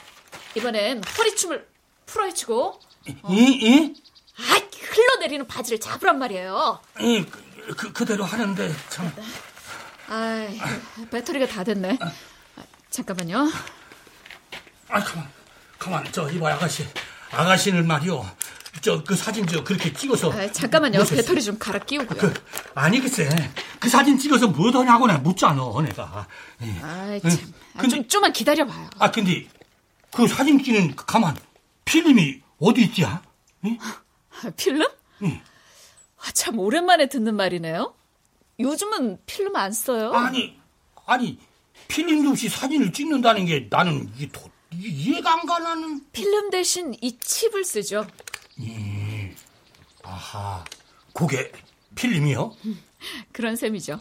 이번엔 0.60 1.02
허리춤을 1.04 1.66
풀어헤치고 2.06 2.80
이? 3.08 3.14
이? 3.30 3.94
아 4.38 4.60
흘러내리는 4.90 5.46
바지를 5.46 5.78
잡으란 5.80 6.18
말이에요. 6.18 6.80
이 7.00 7.24
그, 7.24 7.74
그, 7.76 7.92
그대로 7.92 8.24
하는데 8.24 8.74
참 8.88 9.12
아 10.08 10.46
배터리가 11.10 11.46
다 11.48 11.64
됐네. 11.64 11.98
아, 12.00 12.12
잠깐만요. 12.90 13.50
아 14.88 15.00
가만 15.02 15.28
가만 15.80 16.04
저 16.12 16.30
이봐 16.30 16.52
아가씨 16.54 16.86
아가씨는 17.32 17.86
말이요 17.88 18.24
저 18.82 19.02
그 19.04 19.16
사진 19.16 19.44
저 19.48 19.64
그렇게 19.64 19.92
찍어서 19.92 20.32
아, 20.32 20.50
잠깐만요. 20.52 20.98
무엇을 20.98 21.16
배터리 21.16 21.42
좀 21.42 21.58
갈아 21.58 21.80
끼우고요. 21.80 22.18
그, 22.20 22.34
아니 22.74 23.00
글쎄 23.00 23.28
그 23.80 23.88
사진 23.88 24.16
찍어서 24.16 24.46
뭐더냐고 24.46 25.08
내가 25.08 25.18
묻잖아 25.18 25.60
내가 25.82 26.26
예. 26.62 26.80
아이 26.82 27.20
응. 27.24 27.30
참. 27.30 27.52
아, 27.74 27.80
근데- 27.80 27.96
좀 27.96 28.08
좀만 28.08 28.32
기다려봐요. 28.32 28.88
아 29.00 29.10
근데 29.10 29.48
그 30.12 30.26
사진 30.28 30.62
찍는 30.62 30.96
그 30.96 31.04
가만 31.04 31.36
필름이 31.84 32.40
어디 32.58 32.82
있지야? 32.84 33.22
예? 33.66 33.78
아, 34.42 34.50
필름? 34.56 34.86
응. 35.22 35.40
아, 36.18 36.30
참 36.32 36.58
오랜만에 36.58 37.08
듣는 37.08 37.36
말이네요. 37.36 37.94
요즘은 38.58 39.18
필름 39.26 39.56
안 39.56 39.72
써요. 39.72 40.12
아니 40.12 40.58
아니 41.04 41.38
필름도 41.88 42.30
없이 42.30 42.48
사진을 42.48 42.92
찍는다는 42.92 43.44
게 43.46 43.66
나는 43.70 44.10
이게 44.16 44.28
도, 44.28 44.50
이해가 44.72 45.32
안 45.32 45.46
가 45.46 45.58
나는 45.58 46.00
필름 46.12 46.50
대신 46.50 46.94
이 47.00 47.18
칩을 47.18 47.64
쓰죠. 47.64 48.06
아하 50.02 50.64
그게 51.12 51.52
필름이요? 51.94 52.56
그런 53.32 53.56
셈이죠. 53.56 54.00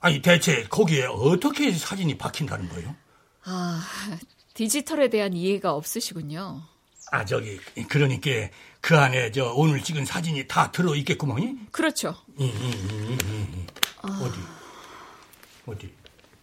아니 0.00 0.22
대체 0.22 0.64
거기에 0.64 1.06
어떻게 1.06 1.72
사진이 1.72 2.16
박힌다는 2.18 2.68
거예요? 2.68 2.94
아, 3.44 3.82
디지털에 4.56 5.08
대한 5.10 5.34
이해가 5.34 5.74
없으시군요. 5.74 6.62
아 7.12 7.24
저기 7.26 7.60
그러니까 7.88 8.30
그 8.80 8.96
안에 8.98 9.30
저 9.30 9.52
오늘 9.52 9.82
찍은 9.82 10.06
사진이 10.06 10.48
다 10.48 10.72
들어 10.72 10.94
있겠구먼. 10.94 11.68
그렇죠. 11.70 12.16
어디 14.02 14.38
어디? 15.66 15.94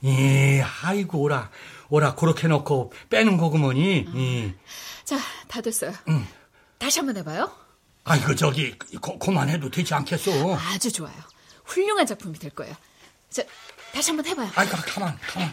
예, 0.03 0.61
아이고 0.83 1.21
오라 1.21 1.49
오라 1.89 2.13
그렇게 2.13 2.47
놓고 2.47 2.93
빼는 3.09 3.37
거구먼이. 3.37 4.05
예. 4.15 4.55
자, 5.03 5.17
다 5.47 5.59
됐어요. 5.61 5.91
응. 6.09 6.27
다시 6.77 6.99
한번 6.99 7.17
해봐요. 7.17 7.51
아이고 8.03 8.35
저기 8.35 8.77
고, 9.01 9.17
그만해도 9.17 9.71
되지 9.71 9.93
않겠어? 9.95 10.55
아주 10.55 10.91
좋아요. 10.91 11.15
훌륭한 11.65 12.05
작품이 12.05 12.37
될 12.37 12.51
거예요. 12.51 12.75
자, 13.31 13.41
다시 13.91 14.11
한번 14.11 14.27
해봐요. 14.27 14.51
아이 14.55 14.67
가 14.67 14.77
가만 14.77 15.17
가만. 15.19 15.51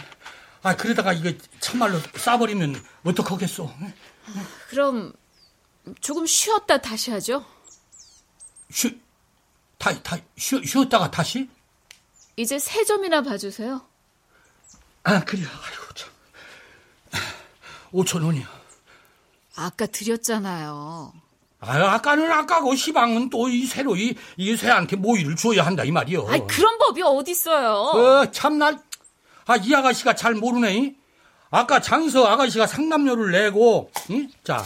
아 0.63 0.77
그러다가 0.77 1.13
이거 1.13 1.33
참말로 1.61 1.99
싸버리면 2.17 2.83
어떡하겠어? 3.05 3.73
그럼 4.69 5.13
조금 6.01 6.27
쉬었다 6.27 6.79
다시 6.81 7.11
하죠. 7.11 7.45
쉬 8.71 9.01
다 9.79 9.91
다 10.03 10.19
쉬, 10.37 10.63
쉬었다가 10.65 11.11
다시? 11.11 11.49
이제 12.37 12.59
세 12.59 12.85
점이나 12.85 13.23
봐주세요. 13.23 13.81
아 15.05 15.25
그래. 15.25 15.41
아이고 15.43 15.95
참. 15.95 16.11
5천 17.93 18.25
원이야. 18.25 18.47
아까 19.57 19.87
드렸잖아요. 19.87 21.13
아, 21.63 21.77
아까는 21.95 22.31
아까고 22.31 22.75
시방은 22.75 23.31
또 23.31 23.49
이 23.49 23.67
새로 23.67 23.97
이, 23.97 24.15
이 24.37 24.57
새한테 24.57 24.97
모이를 24.97 25.37
줘야 25.37 25.65
한다 25.67 25.85
이 25.85 25.91
말이요. 25.91 26.27
아이, 26.29 26.47
그런 26.47 26.79
법이 26.79 27.03
어딨어요. 27.03 27.73
어, 27.73 28.31
참나, 28.31 28.79
아, 29.51 29.57
이 29.57 29.75
아가씨가 29.75 30.15
잘 30.15 30.35
모르네. 30.35 30.77
이? 30.77 30.95
아까 31.51 31.81
장서 31.81 32.25
아가씨가 32.25 32.69
상남료를 32.69 33.33
내고, 33.33 33.91
응? 34.13 34.29
자, 34.45 34.65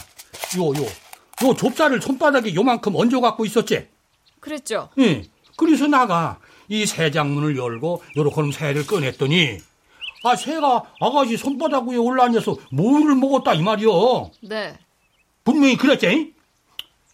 요, 0.58 0.66
요, 0.78 0.84
요 1.42 1.54
좁쌀을 1.54 2.02
손바닥에 2.02 2.54
요만큼 2.54 2.94
얹어 2.94 3.22
갖고 3.22 3.46
있었지. 3.46 3.88
그랬죠? 4.40 4.90
예. 4.98 5.22
그래서 5.56 5.86
나가 5.86 6.38
이 6.68 6.84
새장문을 6.84 7.56
열고 7.56 8.02
요렇게 8.14 8.52
새를 8.52 8.86
꺼냈더니, 8.86 9.56
아, 10.22 10.36
새가 10.36 10.82
아가씨 11.00 11.38
손바닥 11.38 11.88
위에 11.88 11.96
올라앉아서 11.96 12.54
뭐를 12.70 13.14
먹었다 13.14 13.54
이 13.54 13.62
말이요. 13.62 14.32
네. 14.42 14.78
분명히 15.44 15.78
그랬지. 15.78 16.34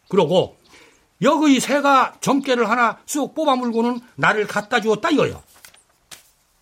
그러고 0.08 0.56
여기 1.22 1.60
새가 1.60 2.14
점괘를 2.20 2.68
하나 2.68 2.98
쑥 3.06 3.32
뽑아 3.32 3.54
물고는 3.54 4.00
나를 4.16 4.48
갖다 4.48 4.80
주었다 4.80 5.10
이거요. 5.10 5.40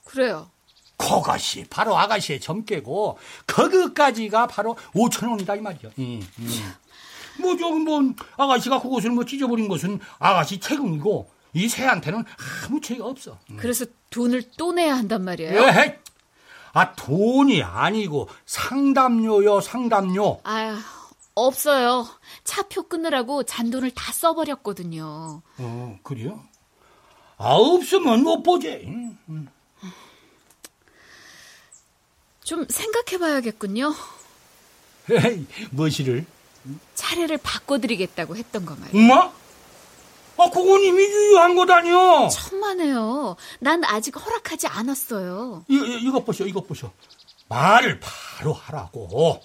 그래요. 0.04 0.50
그것이 0.98 1.64
바로 1.70 1.96
아가씨의 1.96 2.40
점괘고 2.40 3.18
거기까지가 3.46 4.48
바로 4.48 4.76
5천 4.94 5.30
원이다 5.30 5.54
이 5.54 5.61
말이야. 5.61 5.90
음, 5.98 6.20
음. 6.38 6.74
뭐 7.40 7.56
저기 7.56 7.78
뭐 7.78 8.02
아가씨가 8.37 8.80
그것을 8.80 9.11
뭐 9.11 9.24
찢어버린 9.24 9.68
것은 9.68 10.00
아가씨 10.18 10.58
책임이고 10.61 11.30
이 11.54 11.68
새한테는 11.68 12.24
아무 12.66 12.80
죄가 12.80 13.06
없어. 13.06 13.38
음. 13.50 13.56
그래서 13.58 13.87
돈을 14.11 14.50
또 14.58 14.72
내야 14.72 14.96
한단 14.96 15.24
말이에요. 15.24 15.58
에헤이. 15.68 15.92
아, 16.72 16.92
돈이 16.94 17.62
아니고 17.62 18.28
상담료요, 18.44 19.61
상담료. 19.61 20.40
아휴, 20.44 20.76
없어요. 21.34 22.06
차표 22.44 22.82
끊느라고 22.82 23.44
잔돈을 23.44 23.92
다 23.92 24.12
써버렸거든요. 24.12 25.42
어, 25.58 25.98
그래요? 26.02 26.44
아, 27.38 27.54
없으면 27.54 28.22
못 28.22 28.42
보지. 28.42 28.87
좀 32.48 32.64
생각해봐야겠군요. 32.66 33.94
에이, 35.11 35.44
뭐시를? 35.70 36.24
차례를 36.94 37.37
바꿔드리겠다고 37.37 38.37
했던 38.37 38.64
거 38.64 38.74
말이에요. 38.74 39.04
엄마? 39.04 39.30
아, 40.38 40.48
그건 40.50 40.80
이미 40.80 41.02
유효한 41.02 41.54
거다니요. 41.54 42.30
천만에요. 42.32 43.37
난 43.61 43.84
아직 43.84 44.16
허락하지 44.16 44.66
않았어요. 44.66 45.66
이, 45.68 45.74
이, 45.74 46.08
이것 46.08 46.24
보쇼, 46.24 46.46
이것 46.46 46.66
보쇼. 46.66 46.90
말을 47.50 48.00
바로 48.00 48.54
하라고. 48.54 49.42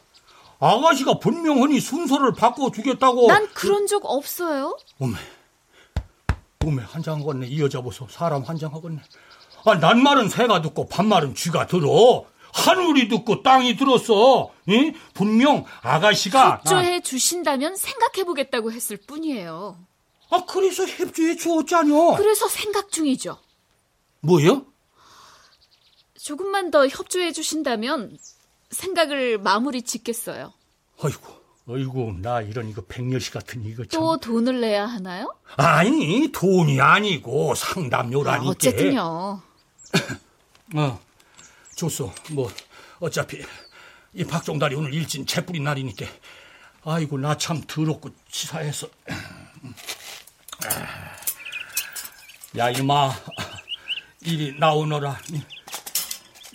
아가씨가 0.61 1.19
분명하니 1.19 1.81
순서를 1.81 2.31
바꿔주겠다고. 2.35 3.27
난 3.27 3.49
그런 3.53 3.85
적 3.85 4.05
없어요. 4.05 4.77
어메, 5.01 5.17
어메, 6.65 6.83
환장하겠네. 6.83 7.47
이 7.47 7.59
여자 7.61 7.81
보소. 7.81 8.07
사람 8.09 8.43
환장하겠네. 8.43 9.01
아, 9.65 9.77
난 9.77 10.01
말은 10.01 10.29
새가 10.29 10.61
듣고 10.61 10.87
반말은 10.87 11.35
쥐가 11.35 11.67
들어. 11.67 12.31
하늘이 12.53 13.07
듣고 13.07 13.41
땅이 13.43 13.75
들었어. 13.75 14.51
응? 14.69 14.93
분명 15.13 15.65
아가씨가. 15.81 16.61
협조해 16.63 17.01
주신다면 17.01 17.75
생각해 17.75 18.23
보겠다고 18.25 18.71
했을 18.71 18.97
뿐이에요. 18.97 19.77
아, 20.29 20.45
그래서 20.47 20.85
협조해 20.85 21.35
주었잖여. 21.35 22.15
그래서 22.17 22.47
생각 22.47 22.91
중이죠. 22.91 23.37
뭐요? 24.21 24.65
조금만 26.19 26.71
더 26.71 26.87
협조해 26.87 27.33
주신다면 27.33 28.17
생각을 28.71 29.37
마무리 29.39 29.81
짓겠어요. 29.81 30.53
아이고, 31.01 31.21
아이고, 31.67 32.13
나 32.21 32.41
이런 32.41 32.69
이거 32.69 32.81
백녀시 32.87 33.31
같은 33.31 33.63
이거 33.65 33.83
참. 33.85 33.99
또 33.99 34.17
돈을 34.17 34.61
내야 34.61 34.85
하나요? 34.85 35.35
아니, 35.57 36.31
돈이 36.31 36.79
아니고 36.79 37.55
상담료라니까. 37.55 38.47
아, 38.47 38.51
어쨌든요. 38.51 39.41
어, 40.75 40.99
좋소. 41.75 42.13
뭐 42.31 42.51
어차피 42.99 43.43
이 44.13 44.23
박종달이 44.23 44.75
오늘 44.75 44.93
일진 44.93 45.25
채뿌리 45.25 45.59
날이니까. 45.59 46.05
아이고, 46.85 47.17
나 47.17 47.35
참 47.37 47.61
더럽고 47.65 48.09
치사해서. 48.29 48.87
야, 52.57 52.69
이마, 52.69 53.11
이리 54.21 54.57
나오너라. 54.59 55.19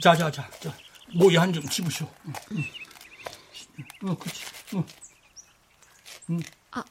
자, 0.03 0.15
자, 0.15 0.31
자, 0.31 0.49
자, 0.61 0.73
모이 1.15 1.37
한좀 1.37 1.67
집으시오. 1.69 2.07
어, 4.05 4.17
그치. 4.19 4.45
어. 4.75 4.85
아, 6.73 6.85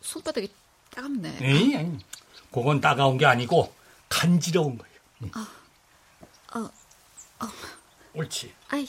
손바닥이 0.00 0.48
따갑네. 0.90 1.38
에이, 1.40 1.98
그건 2.52 2.80
따가운 2.80 3.18
게 3.18 3.26
아니고 3.26 3.74
간지러운 4.08 4.78
거예요. 4.78 4.94
응. 5.24 5.30
어, 6.56 6.70
어. 7.40 7.48
옳지. 8.14 8.52
아이, 8.68 8.86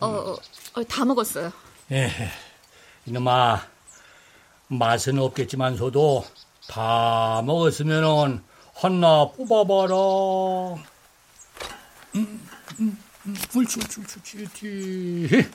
어, 0.00 0.06
어, 0.06 0.36
어, 0.74 0.84
다 0.84 1.04
먹었어요. 1.06 1.50
예, 1.92 2.10
이놈아, 3.06 3.66
맛은 4.68 5.18
없겠지만서도 5.18 6.26
다 6.68 7.42
먹었으면은 7.46 8.44
하나 8.74 9.30
뽑아봐라. 9.30 9.94
음, 12.16 12.48
음, 12.80 13.02
음, 13.26 13.36
옳지, 13.56 13.80
옳지, 13.80 14.00
옳지, 14.00 14.38
옳지. 14.42 15.50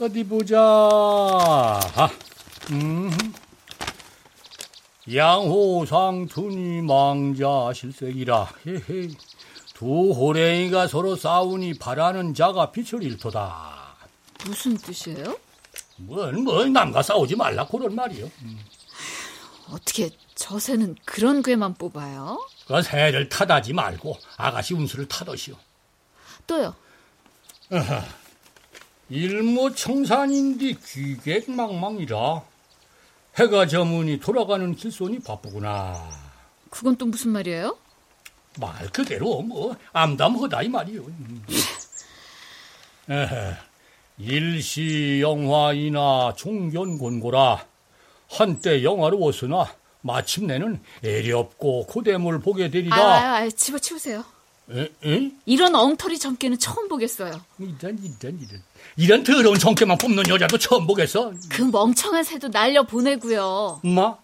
어디 0.00 0.24
보자. 0.24 0.58
아, 0.58 2.10
음. 2.70 3.10
양호상 5.12 6.26
투니 6.26 6.82
망자 6.82 7.72
실색이라. 7.74 8.52
헤헤. 8.66 9.08
두 9.82 10.12
호랭이가 10.12 10.86
서로 10.86 11.16
싸우니 11.16 11.74
바라는 11.74 12.34
자가 12.34 12.70
빛을 12.70 13.02
잃도다. 13.02 13.96
무슨 14.46 14.76
뜻이에요? 14.76 15.36
뭔, 15.96 16.44
뭔, 16.44 16.72
남과 16.72 17.02
싸우지 17.02 17.34
말라, 17.34 17.66
그런 17.66 17.92
말이요. 17.96 18.30
어떻게 19.72 20.10
저 20.36 20.60
새는 20.60 20.94
그런 21.04 21.42
괴만 21.42 21.74
뽑아요? 21.74 22.48
그 22.68 22.80
새를 22.80 23.28
탓하지 23.28 23.72
말고 23.72 24.16
아가씨 24.36 24.74
운수를 24.74 25.08
탓하시오. 25.08 25.56
또요? 26.46 26.76
일모청산인디 29.10 30.78
귀객망망이라 30.86 32.42
해가 33.34 33.66
저무니 33.66 34.20
돌아가는 34.20 34.76
길손이 34.76 35.18
바쁘구나. 35.24 36.08
그건 36.70 36.94
또 36.94 37.06
무슨 37.06 37.32
말이에요? 37.32 37.81
말 38.58 38.88
그대로 38.90 39.42
뭐 39.42 39.74
암담하다 39.92 40.62
이 40.62 40.68
말이요. 40.68 41.04
에헤, 43.08 43.56
일시 44.18 45.20
영화이나 45.22 46.34
종견곤고라 46.36 47.64
한때 48.30 48.82
영화로웠으나 48.82 49.66
마침내는 50.02 50.80
애렵고 51.04 51.86
고대물 51.86 52.40
보게 52.40 52.70
되리라. 52.70 52.96
아, 52.96 53.36
아, 53.36 53.48
집어치우세요. 53.48 54.24
에? 54.70 54.88
에? 55.04 55.32
이런 55.44 55.74
엉터리 55.74 56.18
점괘는 56.18 56.58
처음 56.58 56.88
보겠어요. 56.88 57.32
이런 57.58 57.98
이런 57.98 58.40
이런 58.40 58.62
이런 58.96 59.22
더러운 59.24 59.58
정체만 59.58 59.98
뽑는 59.98 60.28
여자도 60.28 60.58
처음 60.58 60.86
보겠어. 60.86 61.32
그 61.50 61.62
멍청한 61.62 62.24
새도 62.24 62.50
날려 62.50 62.82
보내고요. 62.84 63.80
엄마 63.84 64.16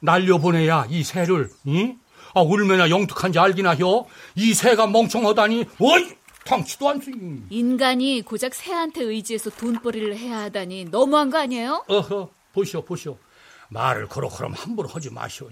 날려 0.00 0.38
보내야 0.38 0.86
이 0.90 1.02
새를 1.02 1.50
응? 1.66 1.98
아 2.34 2.40
얼마나 2.40 2.88
영특한지 2.90 3.38
알기나 3.38 3.76
혀. 3.76 4.06
이 4.34 4.54
새가 4.54 4.86
멍청하다니 4.88 5.64
어이 5.80 6.16
당치도 6.44 6.88
않지. 6.88 7.12
인간이 7.50 8.22
고작 8.22 8.54
새한테 8.54 9.02
의지해서 9.04 9.50
돈벌이를 9.50 10.16
해야 10.16 10.38
하다니 10.42 10.86
너무한 10.86 11.30
거 11.30 11.38
아니에요? 11.38 11.84
어허 11.88 12.30
보시오 12.52 12.82
보시오 12.82 13.18
말을 13.70 14.08
그렇그럼 14.08 14.54
함부로 14.54 14.88
하지 14.88 15.10
마시오. 15.10 15.48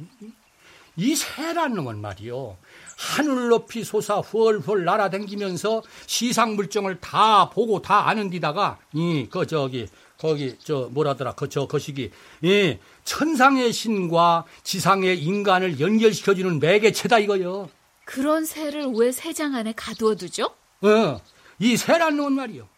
이 0.98 1.14
새란 1.14 1.74
놈은 1.74 2.00
말이요 2.00 2.56
하늘 2.96 3.48
높이 3.48 3.84
솟아 3.84 4.20
훌훌 4.20 4.86
날아댕기면서 4.86 5.82
시상 6.06 6.56
물정을 6.56 7.00
다 7.00 7.50
보고 7.50 7.82
다 7.82 8.08
아는 8.08 8.30
디다가 8.30 8.78
이 8.94 9.26
그 9.30 9.46
저기 9.46 9.86
거기 10.18 10.56
저 10.62 10.88
뭐라더라 10.92 11.32
그저 11.32 11.66
거시기 11.66 12.10
이 12.42 12.76
천상의 13.04 13.72
신과 13.72 14.44
지상의 14.62 15.22
인간을 15.22 15.80
연결시켜주는 15.80 16.58
매개체다 16.58 17.18
이거요. 17.20 17.68
그런 18.04 18.44
새를 18.44 18.92
왜 18.94 19.12
새장 19.12 19.54
안에 19.54 19.72
가두어두죠? 19.76 20.44
어, 20.82 21.20
이 21.58 21.76
새란 21.76 22.16
놈은 22.16 22.32
말이요. 22.32 22.68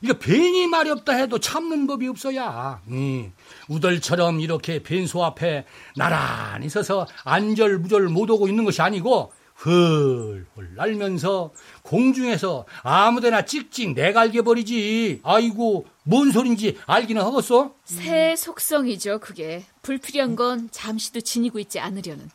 이거 0.00 0.14
괜히 0.14 0.66
말이 0.68 0.90
없다 0.90 1.12
해도 1.14 1.38
참는 1.38 1.86
법이 1.88 2.06
없어야. 2.06 2.80
음, 2.88 3.32
우덜처럼 3.68 4.40
이렇게 4.40 4.82
벤소 4.82 5.24
앞에 5.24 5.64
나란히 5.96 6.68
서서 6.68 7.06
안절부절 7.24 8.08
못 8.08 8.30
오고 8.30 8.46
있는 8.48 8.64
것이 8.64 8.80
아니고 8.80 9.32
훌훌 9.56 10.46
날면서 10.76 11.50
공중에서 11.82 12.64
아무데나 12.84 13.44
찍찍 13.44 13.94
내갈겨 13.94 14.42
버리지. 14.42 15.20
아이고 15.24 15.86
뭔 16.08 16.32
소린지 16.32 16.78
알기는 16.86 17.20
하겠어? 17.22 17.74
새의 17.84 18.38
속성이죠 18.38 19.18
그게. 19.20 19.66
불필요한 19.82 20.36
건 20.36 20.70
잠시도 20.72 21.20
지니고 21.20 21.58
있지 21.58 21.80
않으려는. 21.80 22.30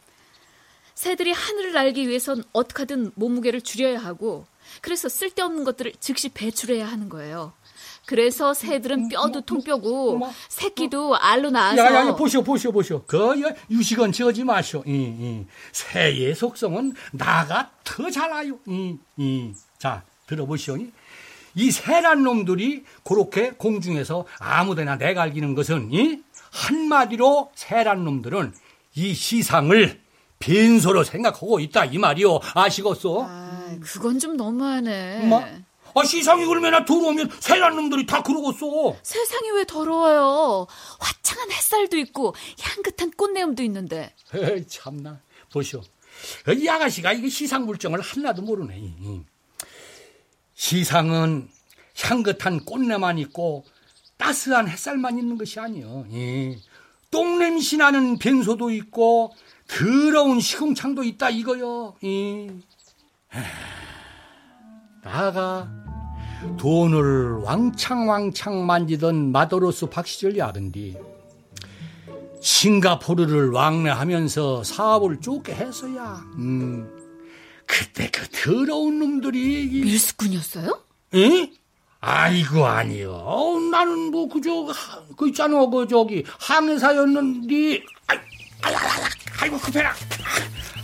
새들이 0.94 1.32
하늘을 1.32 1.74
날기 1.74 2.08
위해선 2.08 2.44
어떻게든 2.54 3.14
몸무게를 3.16 3.62
줄여야 3.62 3.98
하고 3.98 4.46
그래서 4.82 5.10
쓸데없는 5.10 5.64
것들을 5.64 5.94
즉시 6.00 6.30
배출해야 6.30 6.88
하는 6.88 7.10
거예요. 7.10 7.52
그래서 8.06 8.54
새들은 8.54 9.08
뼈도 9.08 9.42
통뼈고 9.42 10.22
새끼도 10.50 11.16
알로 11.18 11.50
낳아서 11.50 11.82
야야 11.82 12.16
보시오 12.16 12.44
보시오 12.44 12.72
보시오. 12.72 13.04
그 13.08 13.42
유식은 13.72 14.12
지어지 14.12 14.44
마시오. 14.44 14.84
이, 14.86 14.92
이. 14.92 15.46
새의 15.72 16.36
속성은 16.36 16.94
나가 17.12 17.72
더잘 17.84 18.32
알아요. 18.32 18.60
이, 18.68 18.98
이. 19.18 19.52
자 19.80 20.04
들어보시오. 20.28 20.78
이 21.56 21.72
새란 21.72 22.24
놈들이 22.24 22.84
그렇게 23.04 23.52
공중에서 23.52 24.26
아무데나 24.39 24.96
내갈기는 24.96 25.56
것은 25.56 25.92
이? 25.92 26.22
한마디로 26.52 27.52
새란 27.56 28.04
놈들은 28.04 28.54
이 28.96 29.13
시상을 29.13 30.02
빈소로 30.39 31.04
생각하고 31.04 31.60
있다 31.60 31.86
이 31.86 31.98
말이오. 31.98 32.39
아시겠소? 32.54 33.26
아, 33.28 33.76
그건 33.82 34.20
좀 34.20 34.36
너무하네. 34.36 35.22
엄마? 35.24 35.46
아, 35.96 36.04
시상이 36.04 36.44
얼마나 36.46 36.84
더러우면 36.86 37.30
새란 37.39 37.76
놈들이 37.76 38.06
다 38.06 38.22
그러겠어. 38.24 38.96
세상이 39.04 39.52
왜 39.52 39.66
더러워요? 39.66 40.66
화창한 41.00 41.52
햇살도 41.52 41.98
있고 42.00 42.34
향긋한 42.60 43.12
꽃내음도 43.12 43.62
있는데. 43.63 44.13
에이, 44.34 44.66
참나. 44.68 45.20
보시오. 45.52 45.82
이 46.56 46.68
아가씨가 46.68 47.13
이게 47.13 47.30
시상 47.30 47.66
물정을 47.66 48.02
하나도 48.02 48.42
모르네. 48.42 48.94
시상은 50.56 51.50
향긋한 52.00 52.66
꽃내만 52.66 53.20
있고 53.20 53.66
따스한 54.18 54.68
햇살만 54.68 55.18
있는 55.18 55.38
것이 55.38 55.60
아니요. 55.60 56.06
똥냄새 57.12 57.78
나는 57.78 58.18
변소도 58.18 58.72
있고 58.72 59.34
더러운 59.68 60.39
시궁창도 60.39 61.04
있다 61.04 61.30
이거요. 61.30 61.96
나가 65.04 65.70
돈을 66.58 67.39
왕창왕창 67.44 68.66
만지던 68.66 69.32
마도로스 69.32 69.88
박시절 69.88 70.38
야근디 70.38 70.98
싱가포르를 72.42 73.52
왕래하면서 73.52 74.63
사업을 74.63 75.22
쫓게 75.22 75.54
했어야. 75.56 76.22
음. 76.38 77.03
그때 77.65 78.10
그 78.12 78.28
더러운 78.30 78.99
놈들이 78.99 79.67
밀수꾼이었어요? 79.67 80.84
응? 81.15 81.47
아이고 81.99 82.65
아니요. 82.65 83.69
나는 83.71 84.12
뭐 84.12 84.28
그저 84.28 84.67
그 85.17 85.30
있잖아 85.30 85.65
그 85.67 85.88
저기 85.88 86.23
항해사였는데. 86.39 87.84
아이, 88.08 88.17
아이, 88.62 88.76
아이, 88.76 88.89
아이고 89.41 89.58
급해라. 89.58 89.93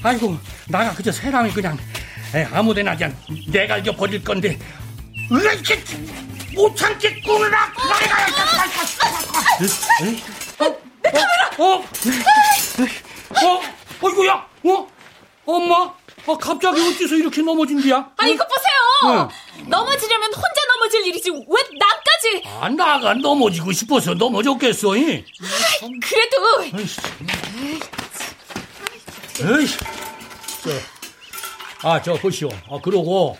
아이고 0.01 0.37
나가 0.69 0.93
그저 0.93 1.11
사람이 1.11 1.51
그냥 1.51 1.77
아무데나 2.53 2.95
그냥 2.95 3.15
내가 3.51 3.77
이겨 3.77 3.91
버릴 3.95 4.23
건데. 4.23 4.57
이렇게 5.29 5.83
못 6.55 6.75
참겠구나. 6.75 7.73
내 9.59 9.65
카메라! 11.07 11.49
어? 11.57 11.83
어? 13.45 13.61
어이구야? 14.01 14.33
어? 14.63 14.87
엄마? 15.45 15.93
아, 16.29 16.37
갑자기 16.37 16.79
어째서 16.79 17.15
이렇게 17.15 17.41
넘어진디야? 17.41 18.11
아, 18.15 18.27
이거 18.27 18.45
보세요! 18.45 19.29
응. 19.63 19.69
넘어지려면 19.69 20.31
혼자 20.31 20.65
넘어질 20.75 21.07
일이지, 21.07 21.31
왜 21.31 21.61
나까지! 21.79 22.43
아, 22.59 22.69
나가 22.69 23.15
넘어지고 23.15 23.71
싶어서 23.71 24.13
넘어졌겠어, 24.13 24.95
이? 24.95 25.25
아, 25.41 25.87
그래도! 26.03 26.77
에이, 29.41 29.67
저, 30.61 30.69
아, 31.89 32.01
저, 32.01 32.13
보시오. 32.13 32.49
아, 32.69 32.79
그러고, 32.79 33.35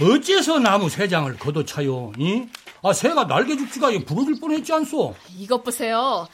어째서 0.00 0.58
나무 0.58 0.88
세 0.88 1.08
장을 1.08 1.36
걷어차요, 1.36 2.12
이? 2.18 2.44
아, 2.82 2.94
새가 2.94 3.26
날개 3.26 3.56
죽지가 3.56 3.90
부러질 4.06 4.40
뻔 4.40 4.52
했지 4.52 4.72
않소? 4.72 5.14
이것 5.36 5.62
보세요. 5.62 6.26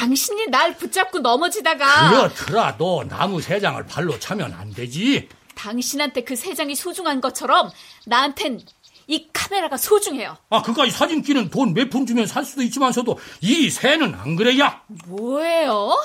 당신이 0.00 0.46
날 0.46 0.76
붙잡고 0.76 1.18
넘어지다가 1.18 2.10
그렇더라도 2.10 3.04
나무 3.08 3.40
세 3.42 3.60
장을 3.60 3.84
발로 3.86 4.18
차면 4.18 4.54
안 4.54 4.70
되지. 4.72 5.28
당신한테 5.54 6.22
그 6.24 6.36
세 6.36 6.54
장이 6.54 6.74
소중한 6.74 7.20
것처럼 7.20 7.70
나한텐 8.06 8.60
이 9.08 9.26
카메라가 9.32 9.76
소중해요. 9.76 10.36
아, 10.48 10.62
그까지 10.62 10.90
사진기는 10.92 11.50
돈 11.50 11.74
몇 11.74 11.90
푼 11.90 12.06
주면 12.06 12.26
살 12.26 12.44
수도 12.44 12.62
있지만서도 12.62 13.18
이 13.42 13.68
새는 13.68 14.14
안 14.14 14.36
그래야? 14.36 14.80
뭐예요? 15.06 15.96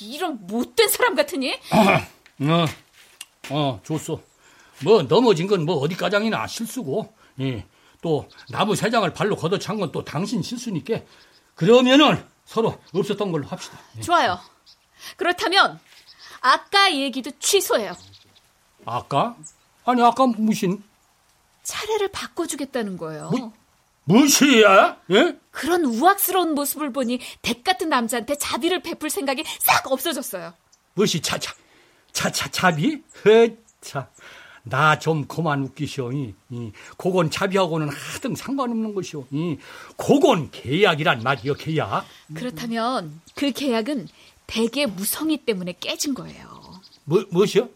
이런 0.00 0.38
못된 0.46 0.88
사람 0.88 1.14
같으니? 1.14 1.58
아, 1.70 2.06
어, 2.44 2.66
어, 3.48 3.80
좋소. 3.82 4.20
뭐 4.84 5.02
넘어진 5.02 5.46
건 5.46 5.64
뭐 5.64 5.76
어디까장이나 5.76 6.46
실수고, 6.46 7.12
예. 7.40 7.64
또 8.02 8.28
나무 8.50 8.76
세 8.76 8.90
장을 8.90 9.10
발로 9.12 9.34
걷어찬 9.36 9.78
건 9.80 9.90
또 9.92 10.04
당신 10.04 10.42
실수니까 10.42 11.00
그러면은 11.54 12.22
서로 12.50 12.76
없었던 12.92 13.30
걸로 13.30 13.46
합시다. 13.46 13.78
네. 13.94 14.02
좋아요. 14.02 14.40
그렇다면 15.16 15.78
아까 16.40 16.92
얘기도 16.92 17.30
취소해요. 17.38 17.96
아까? 18.84 19.36
아니 19.84 20.02
아까 20.02 20.26
무슨? 20.26 20.82
차례를 21.62 22.08
바꿔주겠다는 22.08 22.96
거예요. 22.96 23.30
뭐, 23.30 23.52
무엇이야? 24.02 25.00
예? 25.12 25.38
그런 25.52 25.84
우악스러운 25.84 26.56
모습을 26.56 26.92
보니 26.92 27.20
댁 27.40 27.62
같은 27.62 27.88
남자한테 27.88 28.36
자비를 28.36 28.82
베풀 28.82 29.10
생각이 29.10 29.44
싹 29.60 29.86
없어졌어요. 29.92 30.52
무엇이 30.94 31.20
차차 31.20 31.54
차차 32.10 32.50
자비? 32.50 33.00
허차 33.24 34.10
나 34.62 34.98
좀 34.98 35.26
그만 35.26 35.62
웃기시오. 35.62 36.12
이, 36.12 36.34
이, 36.50 36.72
그건 36.96 37.30
자비하고는 37.30 37.88
하등 37.88 38.34
상관없는 38.34 38.94
것이오. 38.94 39.26
이, 39.30 39.56
그건 39.96 40.50
계약이란 40.50 41.22
말이요, 41.22 41.54
계약. 41.54 42.04
그렇다면 42.34 43.20
그 43.34 43.50
계약은 43.52 44.08
대개 44.46 44.86
무성의 44.86 45.38
때문에 45.38 45.74
깨진 45.80 46.14
거예요. 46.14 46.80
뭐, 47.04 47.24
무엇이요? 47.30 47.68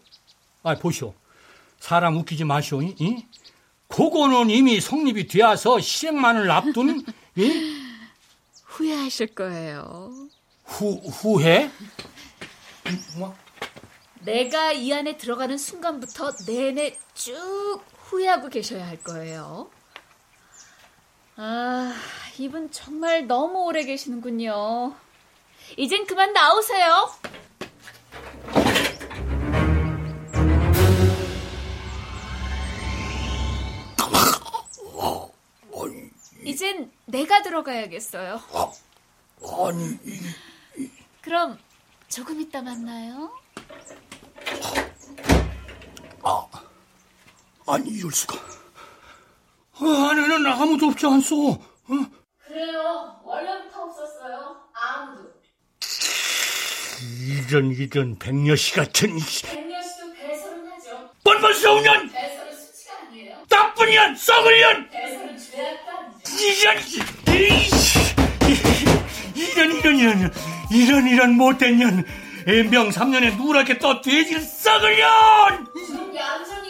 아, 0.63 0.75
보시오. 0.75 1.13
사람 1.79 2.17
웃기지 2.17 2.43
마시오. 2.43 2.81
이? 2.81 2.95
이? 2.99 3.25
그거는 3.87 4.49
이미 4.49 4.81
성립이 4.81 5.27
되어서 5.27 5.79
실행만을 5.79 6.49
앞둔, 6.51 7.03
이? 7.35 7.81
후회하실 8.65 9.27
거예요. 9.35 10.11
후, 10.65 10.95
후회? 11.09 11.71
뭐? 13.17 13.35
내가 14.25 14.71
이 14.71 14.91
안에 14.91 15.17
들어가는 15.17 15.57
순간부터 15.57 16.33
내내 16.47 16.97
쭉 17.13 17.79
후회하고 17.93 18.49
계셔야 18.49 18.85
할 18.87 18.97
거예요. 18.97 19.69
아, 21.37 21.93
이분 22.37 22.71
정말 22.71 23.27
너무 23.27 23.65
오래 23.65 23.83
계시는군요. 23.83 24.95
이젠 25.77 26.05
그만 26.05 26.33
나오세요. 26.33 27.09
이젠 36.43 36.91
내가 37.05 37.41
들어가야겠어요. 37.41 38.39
아니, 39.41 39.99
그럼 41.21 41.57
조금 42.07 42.39
이따 42.39 42.61
만나요. 42.61 43.31
아, 46.23 46.47
아니 47.67 47.89
이럴 47.89 48.11
수가. 48.11 48.37
어, 49.81 49.85
안에는 50.09 50.45
아무도 50.47 50.87
없지 50.87 51.05
않소. 51.05 51.51
어? 51.51 51.61
그래요. 52.47 53.19
원래부터 53.23 53.83
없었어요. 53.83 54.55
아무도. 54.73 55.35
이런 57.27 57.71
이런 57.71 58.17
백녀시 58.17 58.73
같은. 58.73 59.09
백녀시도 59.09 60.13
배설은 60.13 60.67
하죠. 60.71 61.09
뻔뻔스러운 61.23 61.83
년. 61.83 62.11
배설은 62.13 62.55
수치가 62.55 62.93
아니에요. 63.07 63.37
나쁜 63.49 63.89
년, 63.89 64.15
썩을 64.15 64.59
년. 64.59 64.89
배설은 64.89 65.37
죄악도 65.37 65.91
이런 66.39 66.77
이런 69.55 69.71
이런 69.77 69.99
이런 69.99 70.31
이런 70.71 71.07
이런 71.07 71.33
못된 71.35 71.77
년. 71.77 72.05
엠병 72.47 72.89
3년에 72.89 73.37
누렇게 73.37 73.79
또 73.79 74.01
돼지를 74.01 74.41
썩으련! 74.41 75.67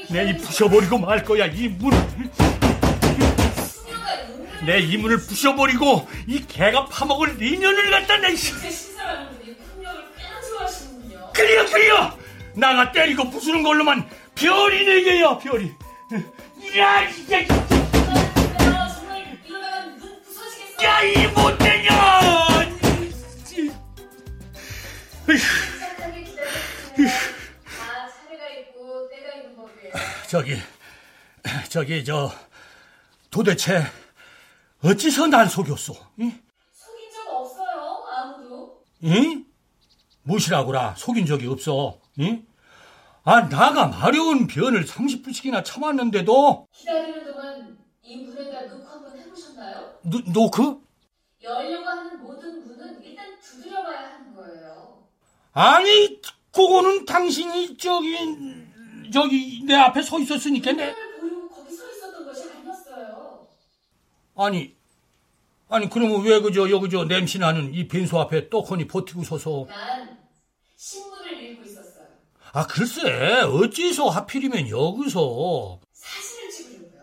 내이 0.10 0.38
부셔버리고 0.38 0.98
말 1.00 1.24
거야, 1.24 1.48
이 1.48 1.68
문. 1.68 1.92
내이 4.66 4.98
문을 4.98 5.18
부셔버리고 5.18 6.08
이 6.28 6.46
개가 6.48 6.86
파먹을 6.86 7.42
인연을 7.42 7.92
갖다 7.92 8.18
내. 8.18 8.34
그래요, 11.34 11.66
그래요! 11.66 12.18
나가 12.56 12.92
때리고 12.94 13.30
부수는 13.30 13.62
걸로만 13.62 14.10
별이 14.34 14.86
내게요, 14.86 15.40
별이. 15.40 15.74
야, 16.78 17.12
진짜. 17.12 17.40
야, 20.84 21.02
이 21.04 21.28
못된 21.28 21.84
년! 21.84 22.05
저기, 30.30 30.56
저기, 31.70 32.04
저, 32.06 32.32
도대체, 33.32 33.82
어찌서 34.84 35.26
날 35.28 35.50
속였소? 35.50 35.96
응? 36.20 36.32
속인 36.74 37.12
적 37.12 37.28
없어요, 37.34 38.06
아무도. 38.12 38.84
응? 39.04 39.46
무엇이라고라, 40.24 40.96
속인 40.96 41.26
적이 41.26 41.48
없어. 41.48 42.00
응? 42.20 42.46
아, 43.24 43.50
나가 43.50 43.88
마려운 43.88 44.46
변을 44.46 44.86
30분씩이나 44.86 45.66
참았는데도. 45.66 46.68
기다리는 46.72 47.26
동안 47.26 47.80
이 48.04 48.18
문에다 48.26 48.62
노크 48.68 48.88
한번 48.88 49.18
해보셨나요? 49.18 50.00
노, 50.04 50.20
노크? 50.32 50.86
열려고 51.42 51.86
하는 51.88 52.20
모든 52.20 52.64
문은 52.68 53.04
일단 53.04 53.40
두드려봐야 53.40 54.20
거예요. 54.20 54.25
아니, 55.56 56.22
그거는 56.52 57.06
당신이 57.06 57.78
저기 57.78 58.18
저기 59.14 59.64
내 59.66 59.74
앞에 59.74 60.02
서 60.02 60.20
있었으니까 60.20 60.74
내. 60.74 60.94
거기 61.50 61.74
서 61.74 61.90
있었던 61.90 62.26
것이 62.26 62.50
아니었어요. 62.50 63.48
아니, 64.36 64.76
아니 65.70 65.90
그러면 65.90 66.24
왜 66.24 66.42
그저 66.42 66.70
여기 66.70 66.90
저 66.90 67.06
냄새 67.06 67.40
나는 67.40 67.74
이 67.74 67.88
벤소 67.88 68.20
앞에 68.20 68.50
떡하니 68.50 68.88
버티고 68.88 69.24
서서? 69.24 69.66
난 69.70 70.18
신문을 70.76 71.42
읽고 71.42 71.64
있었어요. 71.64 72.06
아, 72.52 72.68
글쎄, 72.68 73.42
어째서 73.44 74.10
하필이면 74.10 74.68
여기서. 74.70 75.80
사진을 75.94 76.50
찍으려고요. 76.52 77.02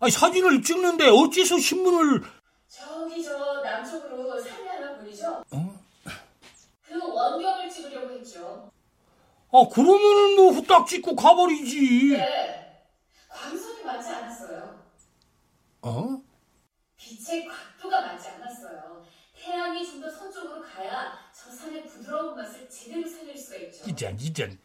아니, 0.00 0.10
사진을 0.10 0.62
찍는데 0.62 1.08
어째서 1.08 1.58
신문을. 1.58 2.22
저기 2.68 3.22
저 3.22 3.60
남쪽으로 3.62 4.40
산이 4.40 4.66
하나 4.66 4.96
보이죠? 4.98 5.42
어? 5.50 5.86
그 6.04 6.10
했죠. 6.10 7.55
아, 9.58 9.68
그러면은 9.72 10.36
뭐 10.36 10.50
후딱 10.52 10.86
찍고 10.86 11.16
가버리지. 11.16 12.08
네. 12.10 12.84
광선이 13.28 13.84
맞지 13.84 14.08
않았어요. 14.10 14.80
어? 15.82 16.20
빛의 16.96 17.46
각도가 17.46 18.00
맞지 18.02 18.28
않았어요. 18.28 19.04
태양이 19.34 19.86
좀 19.86 20.00
더 20.02 20.10
서쪽으로 20.10 20.60
가야 20.62 21.12
저 21.32 21.50
산의 21.50 21.86
부드러운 21.86 22.36
맛을 22.36 22.68
제대로 22.68 23.08
살릴 23.08 23.36
수가 23.38 23.56
있죠. 23.58 23.84
이젠, 23.88 24.16
이젠. 24.20 24.58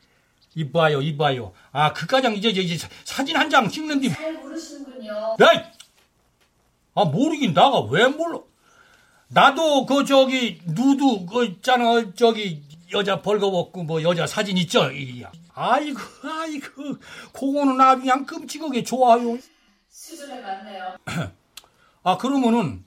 이봐요, 0.56 1.01
이봐요. 1.01 1.54
아, 1.71 1.93
그까장 1.93 2.36
이제, 2.36 2.49
이제, 2.49 2.62
이제 2.62 2.88
사진 3.06 3.38
한 3.38 3.49
장 3.49 3.69
찍는데. 3.69 4.10
잘 4.10 4.34
모르시는군요. 4.34 5.38
야이! 5.39 5.63
아, 6.95 7.06
모르긴 7.06 7.54
나가 7.54 7.80
왜 7.82 8.08
몰라? 8.08 8.39
나도 9.30 9.86
그 9.86 10.04
저기 10.04 10.60
누드 10.65 11.25
그 11.32 11.45
있잖아 11.45 12.13
저기 12.15 12.62
여자 12.93 13.21
벌거벗고 13.21 13.84
뭐 13.84 14.01
여자 14.04 14.27
사진 14.27 14.58
있죠? 14.58 14.91
이, 14.91 15.23
아이고 15.54 15.99
아이고 16.23 16.97
그거는 17.34 17.80
아주 17.80 18.01
그냥 18.01 18.25
끔찍하게 18.25 18.84
좋아요. 18.84 19.38
수준에 19.89 20.41
맞네요. 20.41 20.95
아 22.04 22.17
그러면은 22.17 22.86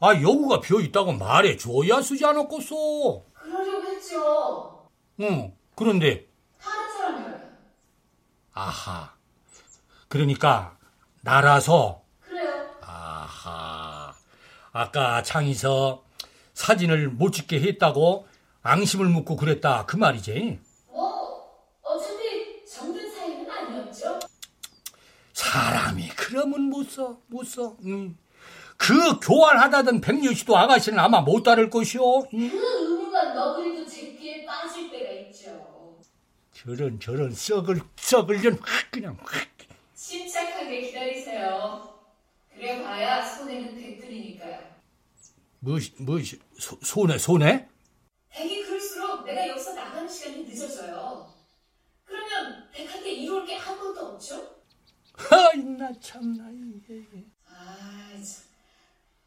아 0.00 0.14
여구가 0.14 0.60
비어 0.60 0.80
있다고 0.80 1.12
말해 1.12 1.56
줘야 1.56 2.00
쓰지 2.02 2.24
않았겠어. 2.24 3.22
그러려고 3.34 3.86
했죠. 3.88 4.88
응 5.20 5.52
그런데 5.74 6.26
다른 6.60 6.92
사람이라면. 6.92 7.58
아하 8.54 9.12
그러니까 10.08 10.76
나라서 11.22 12.02
그래요. 12.20 12.70
아하. 12.80 14.14
아까 14.72 15.22
창에서 15.22 16.04
사진을 16.54 17.08
못 17.08 17.32
찍게 17.32 17.60
했다고 17.60 18.27
앙심을 18.68 19.06
묻고 19.06 19.36
그랬다. 19.36 19.86
그 19.86 19.96
말이지. 19.96 20.58
뭐 20.88 21.66
어차피 21.82 22.64
정든 22.66 23.10
사이는 23.10 23.50
아니었죠. 23.50 24.18
사람이 25.32 26.08
그러면 26.16 26.62
못 26.64 26.84
써, 26.90 27.18
못 27.28 27.44
써. 27.44 27.76
응. 27.86 28.16
그 28.76 29.18
교환하다던 29.20 30.00
백녀씨도 30.00 30.56
아가씨는 30.56 30.98
아마 30.98 31.20
못 31.20 31.42
따를 31.42 31.70
것이오. 31.70 32.26
응. 32.34 32.50
그 32.50 32.56
의무가 32.56 33.32
너구리도 33.34 33.86
제끼에 33.88 34.44
빠질 34.44 34.90
때가 34.90 35.10
있죠. 35.28 35.98
저런 36.52 37.00
저런 37.00 37.32
썩을 37.32 37.80
썩을 37.96 38.42
전확 38.42 38.60
그냥 38.90 39.16
확. 39.22 39.46
침착하게 39.94 40.80
기다리세요. 40.82 41.94
그래 42.52 42.82
봐야 42.82 43.24
손해는 43.24 43.76
백들이니까요. 43.76 44.58
무엇이 45.60 45.92
무엇이 45.98 46.40
소- 46.58 46.78
손해 46.82 47.18
손해? 47.18 47.68
백이 48.38 48.62
그럴수록 48.64 49.24
내가 49.24 49.48
여기서 49.48 49.74
나가는 49.74 50.08
시간이 50.08 50.44
늦어져요. 50.44 51.34
그러면 52.04 52.70
백한테 52.70 53.10
이룰 53.10 53.44
게 53.44 53.58
아무것도 53.58 54.06
없죠? 54.14 54.62
아이 55.28 55.64
나 55.64 55.90
참나. 55.98 56.48
이게. 56.48 57.04
아, 57.44 58.12
참. 58.22 58.44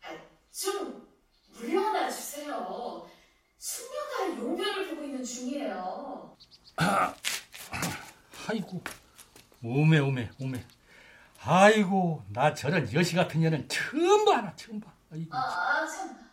아, 0.04 0.17
좀 0.50 1.08
물러나 1.56 2.10
주세요. 2.10 3.10
숙녀가 3.58 4.38
용변을 4.39 4.88
보고 4.88 5.04
있는 5.04 5.21
중이에요. 5.21 6.38
아이고 8.47 8.82
오메 9.62 10.00
오메 10.00 10.32
오메. 10.39 10.65
아이고 11.43 12.24
나 12.30 12.54
저런 12.54 12.91
여시 12.93 13.15
같은 13.15 13.41
년은 13.41 13.67
처음 13.67 14.24
봐, 14.24 14.41
나 14.41 14.56
처음 14.56 14.80
봐. 14.80 14.89
아이고. 15.12 15.36
아, 15.36 15.82
아 15.82 15.86
참. 15.86 16.31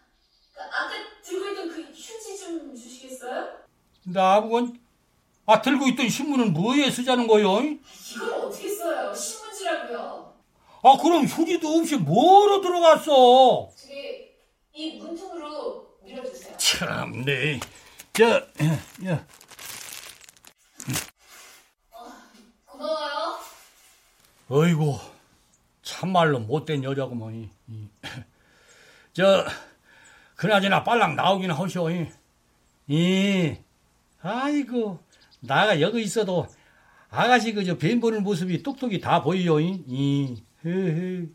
그 0.58 0.64
아까 0.64 0.90
들고 1.22 1.50
있던 1.50 1.68
그 1.68 1.82
휴지 1.82 2.36
좀 2.36 2.74
주시겠어요? 2.74 3.58
나보건 4.02 4.80
아 5.46 5.62
들고 5.62 5.86
있던 5.88 6.08
신문은 6.08 6.52
뭐에 6.52 6.90
쓰자는 6.90 7.28
거요? 7.28 7.60
이걸 7.60 8.32
어떻게 8.32 8.68
써요? 8.68 9.14
신문지라고요. 9.14 10.34
아 10.82 10.96
그럼 11.00 11.24
휴지도 11.26 11.68
없이 11.68 11.96
뭐로 11.96 12.60
들어갔어? 12.60 13.70
저기 13.76 14.32
이 14.72 14.98
문통으로 14.98 15.96
밀어주세요. 16.02 16.56
참네. 16.56 17.60
저, 18.12 18.24
야, 19.06 19.26
고마워요. 22.66 23.38
어이구, 24.48 24.98
참말로 25.82 26.40
못된 26.40 26.82
여자구먼. 26.82 27.34
이. 27.34 27.48
이. 27.68 27.88
저, 29.12 29.44
그나저나 30.38 30.84
빨랑 30.84 31.16
나오긴 31.16 31.50
하쇼. 31.50 31.90
이. 31.90 32.06
이. 32.86 33.56
아이고, 34.22 35.00
나가 35.40 35.80
여기 35.80 36.00
있어도 36.00 36.46
아가씨 37.10 37.52
그저 37.52 37.76
뱀 37.76 37.98
보는 37.98 38.22
모습이 38.22 38.62
똑똑히 38.62 39.00
다 39.00 39.20
보이요. 39.20 39.58
헤헤. 39.58 41.26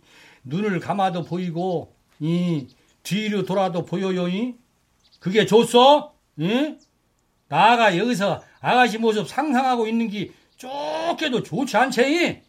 눈을 0.46 0.80
감아도 0.80 1.24
보이고, 1.24 1.94
이. 2.22 2.68
뒤로 3.04 3.44
돌아도 3.44 3.84
보여요. 3.84 4.30
이. 4.30 4.56
그게 5.20 5.46
좋소? 5.46 6.14
예? 6.40 6.78
나가 7.50 7.98
여기서 7.98 8.42
아가씨 8.62 8.98
모습 9.00 9.28
상상하고 9.28 9.86
있는 9.86 10.08
게 10.08 10.32
쫓게도 10.56 11.44
좋지 11.44 11.76
않지? 11.76 12.42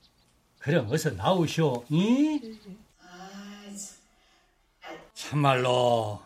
그럼 0.60 0.88
어서 0.88 1.10
나오시오. 1.10 1.84
이? 1.90 2.58
아, 3.02 3.64
참. 4.80 4.98
참말로 5.14 6.23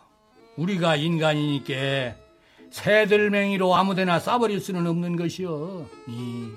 우리가 0.58 0.96
인간이니까 0.96 2.14
새들맹이로 2.70 3.74
아무데나 3.74 4.18
싸버릴 4.18 4.60
수는 4.60 4.86
없는 4.86 5.16
것이여. 5.16 5.86
이. 6.08 6.48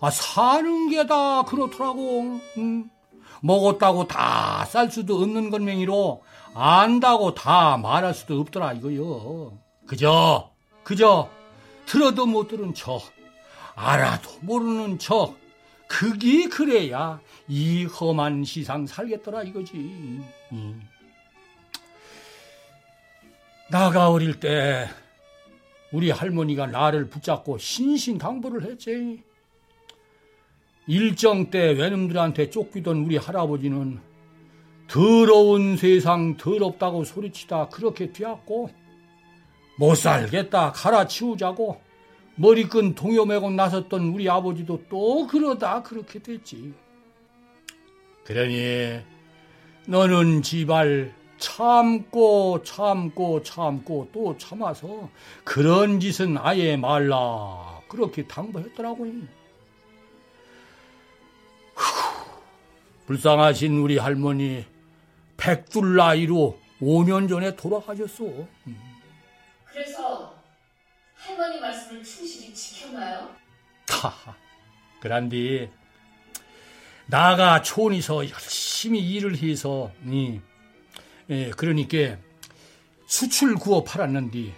아 0.00 0.10
사는 0.10 0.88
게 0.90 1.06
다 1.06 1.42
그렇더라고. 1.42 2.40
응. 2.58 2.90
먹었다고 3.40 4.06
다 4.06 4.64
쌀 4.68 4.90
수도 4.90 5.16
없는 5.20 5.50
건맹이로 5.50 6.22
안다고 6.54 7.34
다 7.34 7.76
말할 7.76 8.14
수도 8.14 8.38
없더라 8.40 8.74
이거요. 8.74 9.58
그저 9.86 10.50
그저 10.84 11.28
들어도 11.86 12.26
못 12.26 12.46
들은 12.48 12.72
척 12.74 13.00
알아도 13.74 14.30
모르는 14.42 14.98
척 15.00 15.34
그게 15.88 16.48
그래야 16.48 17.20
이 17.48 17.84
험한 17.86 18.44
시상 18.44 18.86
살겠더라 18.86 19.42
이거지. 19.42 19.72
음. 20.52 20.88
나가 23.72 24.10
어릴 24.10 24.38
때 24.38 24.86
우리 25.92 26.10
할머니가 26.10 26.66
나를 26.66 27.08
붙잡고 27.08 27.56
신신당부를 27.56 28.64
했지. 28.64 29.22
일정 30.86 31.48
때 31.48 31.70
외놈들한테 31.70 32.50
쫓기던 32.50 32.98
우리 32.98 33.16
할아버지는 33.16 33.98
더러운 34.88 35.78
세상 35.78 36.36
더럽다고 36.36 37.04
소리치다 37.04 37.68
그렇게 37.68 38.12
뛰었고 38.12 38.68
못 39.78 39.94
살겠다 39.94 40.72
갈아치우자고 40.72 41.80
머리끈 42.34 42.94
동요매고 42.94 43.52
나섰던 43.52 44.08
우리 44.08 44.28
아버지도 44.28 44.82
또 44.90 45.26
그러다 45.26 45.82
그렇게 45.82 46.18
됐지. 46.18 46.74
그러니 48.24 49.00
너는 49.86 50.42
지발 50.42 51.21
참고 51.42 52.62
참고 52.62 53.42
참고 53.42 54.08
또 54.12 54.38
참아서 54.38 55.10
그런 55.42 55.98
짓은 55.98 56.38
아예 56.38 56.76
말라 56.76 57.80
그렇게 57.88 58.28
당부했더라고요. 58.28 59.12
후, 61.74 62.26
불쌍하신 63.06 63.78
우리 63.78 63.98
할머니 63.98 64.64
백둘 65.36 65.96
나이로 65.96 66.60
5년 66.80 67.28
전에 67.28 67.56
돌아가셨어. 67.56 68.24
그래서 69.64 70.36
할머니 71.16 71.58
말씀을 71.58 72.04
충실히 72.04 72.54
지켰나요? 72.54 73.34
하하. 73.88 74.36
그란디 75.00 75.68
나가 77.06 77.60
촌에서 77.62 78.30
열심히 78.30 79.00
일을 79.00 79.36
해서 79.42 79.90
이 80.06 80.40
예, 81.32 81.50
그러니까 81.50 82.16
수출 83.06 83.54
구워 83.54 83.82
팔았는데 83.82 84.52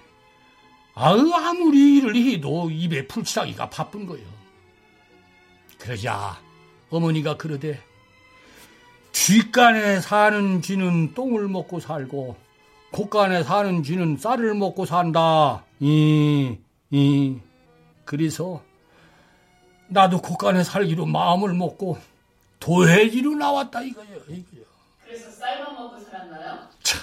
아우 0.94 1.32
아무리 1.32 1.98
일을 1.98 2.16
해도 2.16 2.70
입에 2.70 3.06
풀칠하기가 3.06 3.70
바쁜 3.70 4.06
거요. 4.06 4.22
그러자 5.78 6.40
어머니가 6.90 7.36
그러대 7.36 7.78
뒷간에 9.12 10.00
사는 10.00 10.60
쥐는 10.62 11.14
똥을 11.14 11.48
먹고 11.48 11.78
살고 11.78 12.36
곳간에 12.90 13.42
사는 13.42 13.82
쥐는 13.82 14.16
쌀을 14.16 14.54
먹고 14.54 14.84
산다. 14.84 15.64
이, 15.80 16.56
이. 16.90 17.36
그래서 18.04 18.62
나도 19.88 20.20
곳간에 20.20 20.62
살기로 20.64 21.06
마음을 21.06 21.54
먹고 21.54 21.98
도해지로 22.60 23.34
나왔다 23.34 23.82
이거예요. 23.82 24.20
그래서 24.26 24.42
쌀만 25.44 25.74
먹고 25.74 26.00
살았나요? 26.00 26.68
참. 26.82 27.02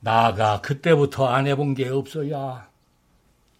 나가 0.00 0.62
그때부터 0.62 1.26
안 1.26 1.46
해본 1.46 1.74
게 1.74 1.86
없어야 1.88 2.70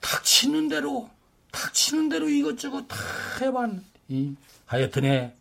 닥치는 0.00 0.68
대로 0.68 1.10
닥치는 1.52 2.08
대로 2.08 2.28
이것저것 2.30 2.86
다 2.88 2.96
해봤는데 3.42 4.36
하여튼에 4.64 5.34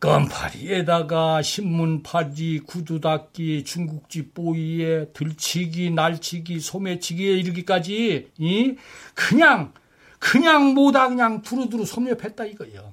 껌파리에다가 0.00 1.40
신문파지, 1.40 2.64
구두닦기, 2.66 3.64
중국집 3.64 4.34
보이에 4.34 5.06
들치기, 5.14 5.90
날치기, 5.92 6.60
소매치기에 6.60 7.32
이르기까지 7.38 8.30
이 8.36 8.76
그냥 9.14 9.72
그냥 10.18 10.74
뭐다 10.74 11.08
그냥 11.08 11.40
두루두루 11.40 11.86
섭렵했다 11.86 12.44
이거요. 12.44 12.92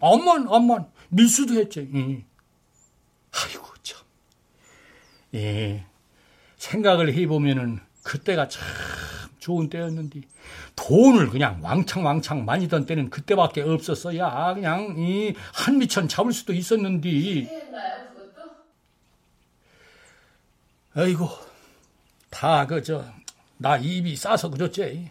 엄만 0.00 0.48
엄만 0.48 0.90
밀수도 1.10 1.54
했죠. 1.54 1.82
이. 1.82 2.24
아이고 3.44 3.66
참. 3.82 4.00
예. 5.36 5.84
생각을 6.56 7.12
해보면은 7.14 7.78
그때가 8.02 8.48
참 8.48 8.62
좋은 9.38 9.68
때였는데 9.68 10.22
돈을 10.74 11.28
그냥 11.30 11.60
왕창 11.62 12.04
왕창 12.04 12.44
많이 12.44 12.66
던 12.68 12.86
때는 12.86 13.10
그때밖에 13.10 13.60
없었어야 13.62 14.54
그냥 14.54 14.94
이 14.98 15.34
한미천 15.54 16.08
잡을 16.08 16.32
수도 16.32 16.52
있었는데? 16.52 17.08
아이고 20.94 21.28
다 22.30 22.66
그 22.66 22.80
저 22.82 23.04
나 23.58 23.76
입이 23.78 24.16
싸서 24.16 24.50
그렇지 24.50 25.10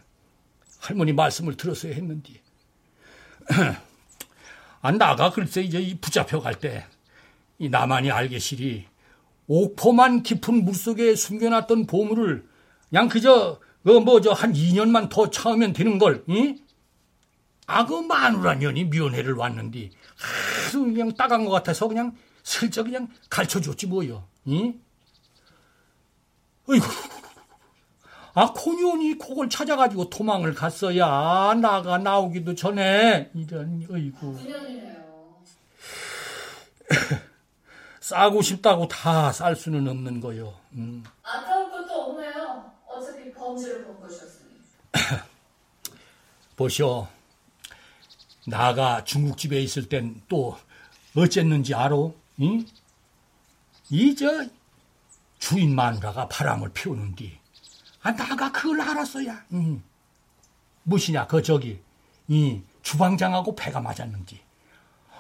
할머니 0.80 1.14
말씀을 1.14 1.56
들었어야 1.58 1.94
했는데 1.94 2.34
아 4.82 4.92
나가 4.92 5.32
글쎄 5.32 5.62
이제 5.62 5.80
이 5.80 5.96
붙잡혀 5.96 6.40
갈 6.40 6.56
때 6.60 6.86
이 7.58 7.70
나만이 7.70 8.12
알게 8.12 8.38
시리 8.38 8.86
옥포만 9.48 10.24
깊은 10.24 10.66
물속에 10.66 11.16
숨겨놨던 11.16 11.86
보물을 11.88 12.46
그냥 12.90 13.08
그저 13.10 13.60
그뭐저 13.84 14.32
한 14.32 14.54
2년만 14.54 15.10
더 15.10 15.30
참으면 15.30 15.72
되는 15.72 16.00
걸, 16.00 16.24
이? 16.28 16.56
아, 17.68 17.86
그 17.86 17.94
마누라 17.94 18.56
년이 18.56 18.86
면회를 18.86 19.34
왔는데, 19.34 19.92
아주 20.68 20.84
그냥 20.86 21.12
따간 21.14 21.46
것 21.46 21.52
같아서 21.52 21.88
그냥 21.88 22.16
슬쩍 22.42 22.86
그냥 22.86 23.08
가르쳐 23.30 23.62
줬지 23.62 23.86
뭐요, 23.88 24.28
이? 24.46 24.74
어이구. 26.68 26.86
아, 28.34 28.52
코니온이 28.54 29.20
그걸 29.20 29.50
찾아가지고 29.50 30.10
도망을 30.10 30.56
갔어야 30.56 31.54
나가 31.54 32.00
나오기도 32.00 32.56
전에, 32.56 33.30
이런, 33.36 33.86
어이구. 33.90 34.38
9년이네요. 38.06 38.10
싸고 38.10 38.42
싶다고 38.42 38.88
다 38.88 39.32
쌀 39.32 39.56
수는 39.56 39.88
없는 39.88 40.22
거요. 40.22 40.54
음. 40.74 41.04
아까울 41.24 41.72
것도 41.72 41.94
없네요. 41.94 42.72
어차피 42.88 43.32
범죄를 43.34 43.86
본 43.86 44.00
것이었으니. 44.02 44.50
보시오. 46.56 47.08
나가 48.48 49.04
중국집에 49.04 49.60
있을 49.62 49.90
땐 49.90 50.22
또 50.30 50.58
어쨌는지 51.18 51.74
알아? 51.74 51.96
응? 52.42 52.66
이저 53.90 54.46
주인 55.40 55.74
마누라가 55.76 56.28
바람을 56.28 56.74
피우는디. 56.74 57.40
아, 58.04 58.12
나가 58.16 58.52
그걸 58.52 58.82
알았어야. 58.82 59.46
응. 59.54 59.82
무엇이냐, 60.84 61.26
그 61.26 61.42
저기, 61.42 61.80
이 62.28 62.62
주방장하고 62.84 63.56
배가 63.56 63.80
맞았는지. 63.80 64.45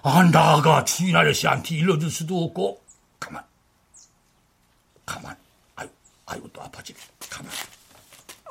아, 0.07 0.21
나가 0.21 0.85
주인 0.85 1.15
아저씨한테 1.15 1.77
일러줄 1.77 2.11
수도 2.11 2.43
없고, 2.43 2.79
가만. 3.19 3.43
가만. 5.03 5.35
아이고, 5.75 5.93
아이고, 6.27 6.49
또 6.53 6.61
아파지네. 6.61 6.99
가만. 7.27 7.51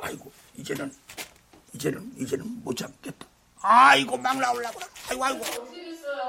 아이고, 0.02 0.32
이제는, 0.56 0.92
이제는, 1.72 2.12
이제는 2.18 2.64
못 2.64 2.76
참겠다. 2.76 3.24
아이고, 3.60 4.16
막 4.16 4.36
나오려고. 4.36 4.80
아이고, 5.08 5.24
아이고. 5.24 5.44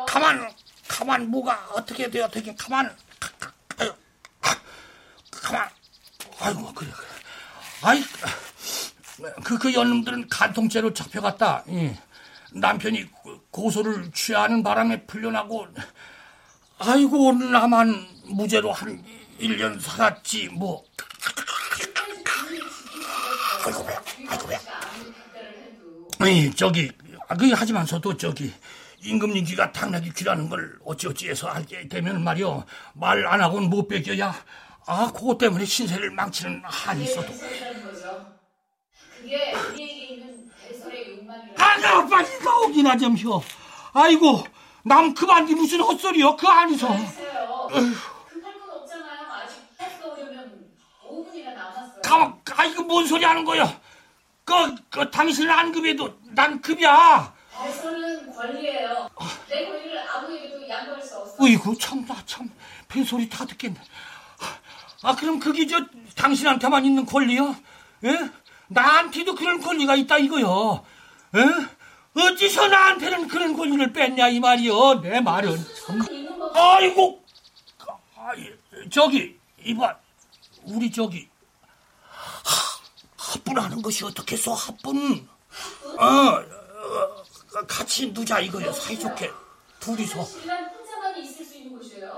가만, 0.08 0.54
가만, 0.88 1.32
뭐가 1.32 1.70
어떻게 1.72 2.08
돼요? 2.08 2.26
어떻게, 2.26 2.54
가만. 2.54 2.96
가, 3.20 3.30
가, 3.40 3.54
아유, 3.80 3.92
아, 4.44 4.56
가만. 5.32 5.70
아이고, 6.40 6.72
그래, 6.72 6.92
그래. 6.92 7.08
아이, 7.82 8.04
그, 9.44 9.58
그 9.58 9.74
연놈들은 9.74 10.30
간통죄로 10.30 10.94
잡혀갔다. 10.94 11.64
예. 11.70 12.00
남편이 12.52 13.10
고소를 13.56 14.12
취하는 14.12 14.62
바람에 14.64 15.06
풀려나고, 15.06 15.66
아이고, 16.78 17.32
나만 17.32 18.06
무죄로 18.26 18.74
한 18.74 19.02
1년 19.40 19.80
살았지, 19.80 20.50
뭐. 20.50 20.84
아이고, 23.66 23.86
배, 23.86 23.96
아이고, 24.28 24.48
배. 24.48 24.58
아니, 26.20 26.54
저기, 26.54 26.92
아, 27.30 27.36
그, 27.38 27.50
하지만서도 27.52 28.18
저기, 28.18 28.54
임금님기가 29.02 29.72
당나귀 29.72 30.12
귀라는 30.14 30.50
걸 30.50 30.78
어찌어찌해서 30.84 31.48
알게 31.48 31.88
되면 31.88 32.22
말이요. 32.26 32.66
말 32.94 33.26
안 33.26 33.40
하고는 33.42 33.70
못 33.70 33.88
베겨야, 33.88 34.36
아, 34.88 35.12
그것 35.14 35.38
때문에 35.38 35.64
신세를 35.64 36.12
망치는 36.12 36.62
한이 36.66 37.06
있어도. 37.06 37.32
그게 39.18 39.52
배설의 39.52 39.85
아가, 41.86 42.06
빨리 42.08 42.40
나오기나 42.44 42.98
좀 42.98 43.16
쉬어. 43.16 43.42
아이고, 43.94 44.44
남 44.84 45.14
그만이 45.14 45.54
무슨 45.56 45.82
헛소리요? 45.82 46.36
그 46.36 46.48
안에서. 46.48 46.88
글쎄요. 46.88 47.68
급할 48.30 48.60
건 48.60 48.70
없잖아요. 48.82 49.28
아직 49.32 49.58
해가 49.80 50.08
오려면 50.08 50.66
5분이나 51.08 51.54
남았어요. 51.54 52.02
가만, 52.04 52.40
아이고, 52.56 52.84
뭔 52.84 53.06
소리 53.08 53.24
하는 53.24 53.46
거요? 53.46 53.70
그, 54.44 54.54
그, 54.90 55.10
당신은 55.10 55.50
안 55.52 55.72
급해도 55.72 56.18
난 56.24 56.62
급이야. 56.62 57.34
배설은 57.64 58.36
권리예요. 58.36 59.10
내 59.50 59.66
권리를 59.66 60.10
아무에게도 60.10 60.68
양보할 60.70 61.02
수 61.02 61.16
없어. 61.18 61.36
어이구, 61.40 61.78
참, 61.80 62.06
나 62.06 62.16
참, 62.26 62.50
뱃소리 62.88 63.30
다 63.30 63.46
듣겠네. 63.46 63.80
아, 65.04 65.16
그럼 65.16 65.40
그게 65.40 65.66
저, 65.68 65.80
당신한테만 66.16 66.84
있는 66.86 67.06
권리요? 67.06 67.56
예? 68.04 68.30
나한테도 68.68 69.36
그런 69.36 69.62
권리가 69.62 69.96
있다 69.96 70.18
이거요. 70.18 70.84
예? 71.36 71.42
어찌서 72.16 72.68
나한테는 72.68 73.28
그런 73.28 73.56
권리를 73.56 73.92
뺐냐 73.92 74.30
이 74.30 74.40
말이요. 74.40 75.02
내 75.02 75.20
말은 75.20 75.58
참. 75.86 76.02
아이고, 76.54 77.24
아이, 78.18 78.50
저기 78.90 79.38
이봐, 79.64 79.98
우리 80.64 80.90
저기 80.92 81.28
하, 82.00 82.80
합분하는 83.18 83.82
것이 83.82 84.06
어떻겠어 84.06 84.54
합분? 84.54 85.28
어, 85.98 86.06
어, 86.06 87.66
같이 87.68 88.12
누자 88.12 88.40
이거요 88.40 88.72
사이좋게 88.72 89.30
둘이서. 89.80 90.26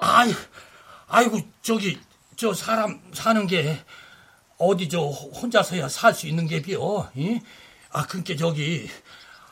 아이, 0.01 0.33
아이고 1.07 1.39
저기 1.61 1.99
저 2.35 2.53
사람 2.53 3.01
사는 3.13 3.47
게 3.47 3.83
어디 4.57 4.89
저 4.89 5.01
혼자서야 5.01 5.89
살 5.89 6.13
수 6.13 6.27
있는 6.27 6.47
게 6.47 6.61
비어. 6.61 7.11
이? 7.15 7.39
아 7.91 8.05
그니까 8.05 8.35
저기 8.35 8.89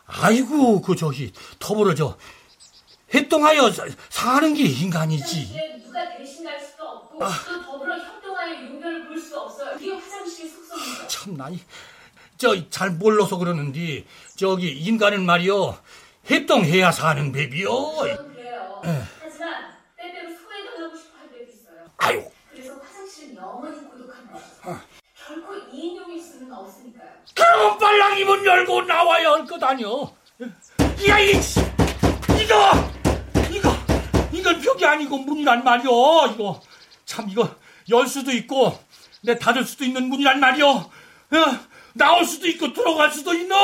아이고 0.07 0.81
그 0.81 0.95
저기 0.95 1.31
더불어 1.59 1.93
저 1.95 2.17
협동하여 3.09 3.71
사- 3.71 3.85
사는 4.09 4.53
게 4.53 4.63
인간이지. 4.63 5.81
누가 5.85 6.17
대신 6.17 6.43
갈 6.43 6.59
수도 6.59 6.83
없고 6.83 7.19
또 7.19 7.61
더불어 7.63 7.97
협동하여 7.97 8.65
용변을 8.65 9.07
볼 9.07 9.19
수가 9.19 9.41
없어요. 9.41 9.77
그게 9.77 9.91
화장실 9.93 10.49
속성이죠. 10.49 11.07
참 11.07 11.37
나이 11.37 11.59
저 12.37 12.69
잘 12.69 12.91
몰라서 12.91 13.37
그러는데 13.37 14.05
저기 14.35 14.71
인간은 14.71 15.25
말이요 15.25 15.77
협동해야 16.25 16.91
사는. 16.91 17.31
저는 17.31 17.31
그래요. 18.33 18.81
하지만 19.21 19.75
때때로 19.95 20.29
소외당하고 20.35 20.97
싶어 20.97 21.17
할 21.19 21.31
때도 21.31 21.51
있어요. 21.51 21.89
아유 21.97 22.25
그래서 22.51 22.73
화장실은 22.75 23.35
영원히 23.37 23.77
고독한 23.87 24.27
곳이죠. 24.27 24.79
결코 25.27 25.55
이인용일 25.71 26.21
수는 26.21 26.51
그럼 27.35 27.77
빨랑이 27.77 28.23
문 28.23 28.45
열고 28.45 28.83
나와야 28.83 29.31
할 29.31 29.45
것 29.45 29.61
아니여. 29.61 30.15
야, 31.09 31.19
이, 31.19 31.31
이거, 32.41 32.91
이거, 33.51 33.69
이건 34.31 34.61
벽이 34.61 34.85
아니고 34.85 35.17
문이란 35.19 35.63
말이여. 35.63 36.31
이거, 36.33 36.61
참, 37.05 37.29
이거, 37.29 37.49
열 37.89 38.07
수도 38.07 38.31
있고, 38.31 38.77
내 39.21 39.37
닫을 39.37 39.65
수도 39.65 39.83
있는 39.83 40.07
문이란 40.09 40.39
말이여. 40.39 40.67
어, 40.67 40.89
나올 41.93 42.25
수도 42.25 42.47
있고, 42.47 42.73
들어갈 42.73 43.11
수도 43.11 43.33
있는. 43.33 43.55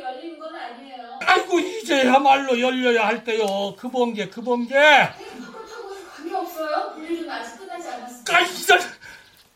열리는 0.00 0.38
건 0.38 0.54
아니에요. 0.54 1.18
아이고, 1.22 1.58
이제야말로 1.60 2.58
열려야 2.58 3.06
할 3.06 3.24
때요. 3.24 3.74
그 3.78 3.90
번개, 3.90 4.28
그 4.30 4.40
번개. 4.42 4.74
그렇다고는 4.74 6.08
관계 6.16 6.34
없어요. 6.34 6.92
분리는 6.94 7.30
아직 7.30 7.58
끝나지 7.58 7.88
않았습니다. 7.88 8.36
아, 8.36 8.40
이런, 8.40 8.80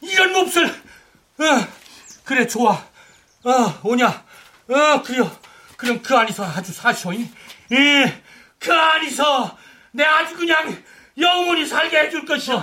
이런 0.03 0.33
몹쓸. 0.33 0.67
어, 0.67 1.45
그래, 2.25 2.47
좋아. 2.47 2.73
어, 3.45 3.81
오냐. 3.83 4.25
어, 4.69 5.03
그래요. 5.03 5.31
그럼 5.77 6.01
그 6.03 6.17
안에서 6.17 6.45
아주 6.45 6.73
사쇼이? 6.73 7.29
예, 7.73 8.23
그 8.59 8.73
안에서 8.73 9.57
내 9.91 10.05
아주 10.05 10.37
그냥 10.37 10.81
영원히 11.19 11.67
살게 11.67 11.99
해줄 11.99 12.25
것이오. 12.25 12.63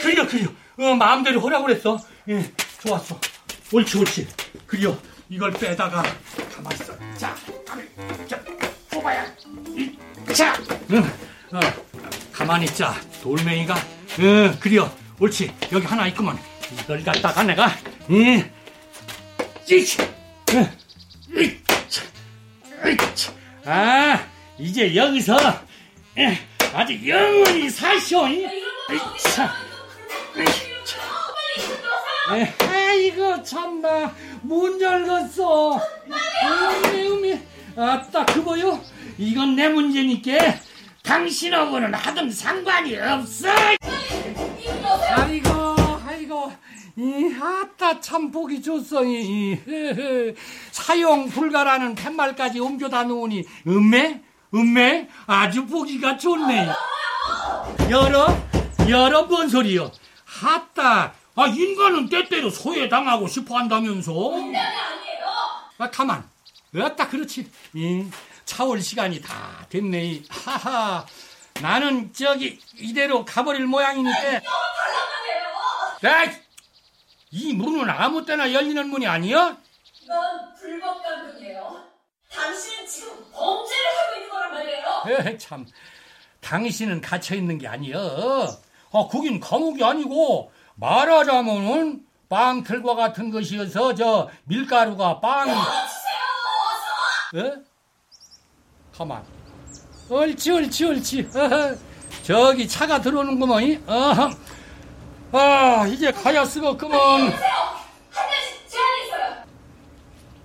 그려, 0.00 0.26
그려. 0.26 0.48
어, 0.78 0.94
마음대로 0.94 1.40
하라고 1.46 1.66
그랬어. 1.66 1.98
예, 2.28 2.52
좋았어. 2.82 3.18
옳지, 3.72 3.98
옳지. 3.98 4.28
그려. 4.66 4.96
이걸 5.28 5.52
빼다가 5.52 6.02
가만 6.52 6.72
있어. 6.72 6.92
자, 7.16 7.36
가만, 7.64 7.88
자, 8.26 8.40
뽑아야. 8.90 9.24
자, 10.34 10.56
응, 10.90 11.02
어, 11.52 11.60
가만히 12.32 12.64
있자. 12.64 13.00
돌멩이가, 13.22 13.76
응, 14.18 14.58
그려. 14.58 14.90
옳지. 15.20 15.54
여기 15.70 15.86
하나 15.86 16.08
있구먼. 16.08 16.36
이걸 16.82 17.04
갖다가 17.04 17.42
내가, 17.44 17.70
으이차. 18.08 20.02
아, 23.64 24.26
이제 24.58 24.94
여기서 24.94 25.36
에, 26.18 26.38
아주 26.72 27.08
영원히 27.08 27.68
사시오. 27.70 28.26
으이차. 28.26 29.54
에, 32.32 32.54
아이고 32.66 33.42
참나 33.42 34.14
문 34.42 34.80
열었어. 34.80 35.80
음미. 36.94 37.38
아따 37.76 38.24
그거요? 38.26 38.80
이건 39.18 39.54
내 39.56 39.68
문제니까 39.68 40.32
당신하고는 41.02 41.94
하등 41.94 42.30
상관이 42.30 42.96
없어. 42.98 43.48
아이고 45.16 45.48
아 45.50 45.69
이 46.96 47.34
아따 47.40 48.00
참 48.00 48.30
보기 48.30 48.60
좋소 48.62 49.04
이 49.04 49.58
헤헤. 49.66 50.34
사용 50.72 51.28
불가라는 51.28 51.94
팻말까지 51.94 52.60
옮겨다 52.60 53.04
놓으니 53.04 53.44
음매 53.66 54.20
음매 54.54 55.08
아주 55.26 55.66
보기가 55.66 56.16
좋네. 56.18 56.68
열어 57.90 58.26
열어 58.88 59.24
뭔 59.24 59.48
소리요? 59.48 59.90
아따 60.42 61.14
아 61.36 61.46
인간은 61.46 62.08
때때로 62.08 62.50
소외당하고 62.50 63.28
싶어 63.28 63.56
한다면서? 63.56 64.12
아니에요. 64.34 64.60
아 65.78 65.90
가만. 65.90 66.28
어따 66.76 67.08
그렇지. 67.08 67.48
이 67.74 68.04
차올 68.44 68.80
시간이 68.82 69.20
다 69.22 69.64
됐네. 69.68 70.22
하하. 70.28 71.06
나는 71.62 72.12
저기 72.12 72.58
이대로 72.76 73.24
가버릴 73.24 73.66
모양이니까. 73.66 74.20
달라가네요. 76.00 76.40
이 77.30 77.52
문은 77.54 77.88
아무 77.88 78.24
때나 78.24 78.52
열리는 78.52 78.88
문이 78.88 79.06
아니야? 79.06 79.56
이건 80.02 80.54
불법 80.54 81.02
감금이에요. 81.02 81.84
당신은 82.32 82.86
지금 82.86 83.30
범죄를 83.32 83.84
하고 83.98 84.14
있는 84.16 84.28
거란 84.30 84.54
말이에요. 84.54 85.28
에이, 85.30 85.38
참. 85.38 85.66
당신은 86.40 87.00
갇혀 87.00 87.34
있는 87.36 87.58
게 87.58 87.68
아니여. 87.68 87.98
아, 88.92 89.06
거긴 89.08 89.38
감옥이 89.38 89.82
아니고 89.84 90.50
말하자면은 90.74 92.04
빵틀과 92.28 92.94
같은 92.94 93.30
것이어서 93.30 93.94
저 93.94 94.28
밀가루가 94.44 95.20
빵. 95.20 95.46
주세요. 95.48 97.40
어서. 97.42 97.46
에? 97.46 97.62
가만. 98.96 99.24
옳지, 100.08 100.50
옳지, 100.50 100.84
옳지. 100.84 101.30
어허. 101.34 101.76
저기 102.24 102.66
차가 102.68 103.00
들어오는구먼. 103.00 103.62
이? 103.62 103.80
어허. 103.86 104.30
아, 105.32 105.86
이제 105.86 106.10
가야 106.10 106.44
쓰겠구먼. 106.44 107.32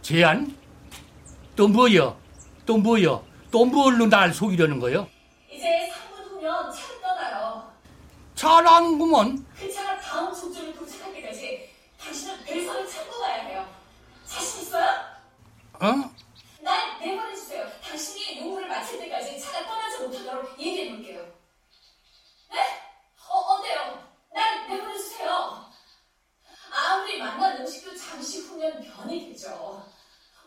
제안? 0.01 0.55
또 1.55 1.67
뭐여? 1.67 2.15
또 2.65 2.77
뭐여? 2.77 3.25
또 3.49 3.65
뭘로 3.65 4.05
날 4.05 4.31
속이려는 4.31 4.79
거요? 4.79 5.07
이제 5.49 5.91
3분 5.91 6.29
후면 6.29 6.71
차를 6.71 7.01
떠나요. 7.01 7.73
잘하는구먼. 8.35 9.45
그 9.57 9.71
차가 9.73 9.99
다음 9.99 10.31
종점에 10.33 10.71
도착할 10.73 11.11
때까지 11.13 11.69
당신은 11.99 12.43
배선을 12.43 12.87
참고 12.87 13.19
가야 13.19 13.35
해요. 13.45 13.65
자신 14.27 14.61
있어요? 14.61 14.85
어? 15.79 16.11
날 16.61 16.99
내보내주세요. 16.99 17.65
당신이 17.83 18.41
용무를 18.41 18.67
마칠 18.67 18.99
때까지 18.99 19.39
차가 19.41 19.65
떠나지 19.65 20.03
못하도록 20.03 20.59
얘기해놓을게요. 20.59 21.21
네? 22.51 22.59
어, 23.27 23.37
어때요? 23.37 24.03
날 24.35 24.67
내보내주세요. 24.69 25.65
아무리 26.71 27.17
만난 27.19 27.57
음식도 27.61 27.95
잠시 27.97 28.41
후면 28.41 28.83
변이 28.83 29.31
되죠. 29.31 29.83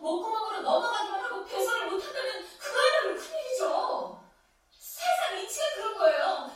목구멍으로 0.01 0.61
넘어가기만 0.63 1.25
하고 1.25 1.45
배선을 1.45 1.91
못한다면 1.91 2.47
그거야말로 2.59 3.17
큰일이죠. 3.21 4.21
세상 4.79 5.39
이치가 5.41 5.65
그런 5.75 5.99
거예요. 5.99 6.51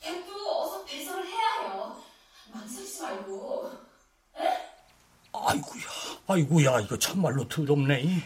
백도 0.00 0.60
어서 0.62 0.84
배선을 0.84 1.26
해야 1.26 1.50
해요. 1.62 2.00
망설이지 2.52 3.02
말고. 3.02 3.72
에? 4.38 4.70
아이고야, 5.46 5.82
아이고야, 6.26 6.80
이거 6.80 6.98
참말로 6.98 7.46
더럽네. 7.48 8.22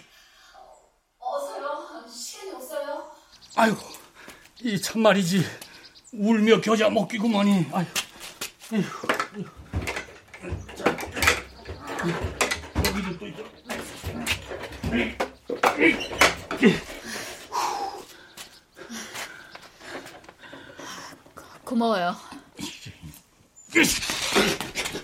어서요. 1.18 2.06
시간이 2.08 2.52
없어요. 2.52 3.10
아이고, 3.56 3.78
이 4.62 4.80
참말이지. 4.80 5.44
울며 6.12 6.60
겨자 6.60 6.88
먹기구먼이. 6.90 7.66
아이고, 7.72 7.90
아이고. 8.72 8.88
자, 10.76 10.96
이, 12.04 12.10
여기도 12.86 13.18
또 13.18 13.26
이. 13.26 13.34
고마워요. 21.64 22.16
이. 22.58 22.64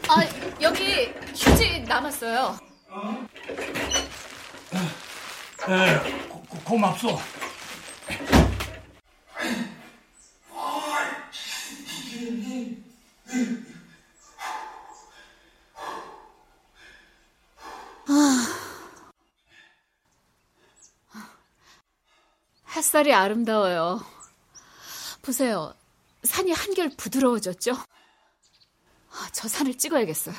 아, 0.09 0.23
여기 0.63 1.13
휴지 1.55 1.83
남았어요. 1.83 2.59
에, 5.69 6.29
고, 6.29 6.43
고, 6.43 6.59
고맙소. 6.65 7.17
햇살이 22.75 23.15
아름다워요. 23.15 24.05
보세요. 25.23 25.73
산이 26.25 26.51
한결 26.51 26.91
부드러워졌죠? 26.97 27.73
아, 27.73 29.29
저 29.33 29.47
산을 29.47 29.79
찍어야겠어요. 29.79 30.35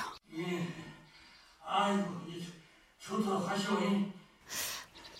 아이고, 1.77 2.05
좋다 2.99 3.49
하시오니. 3.49 4.13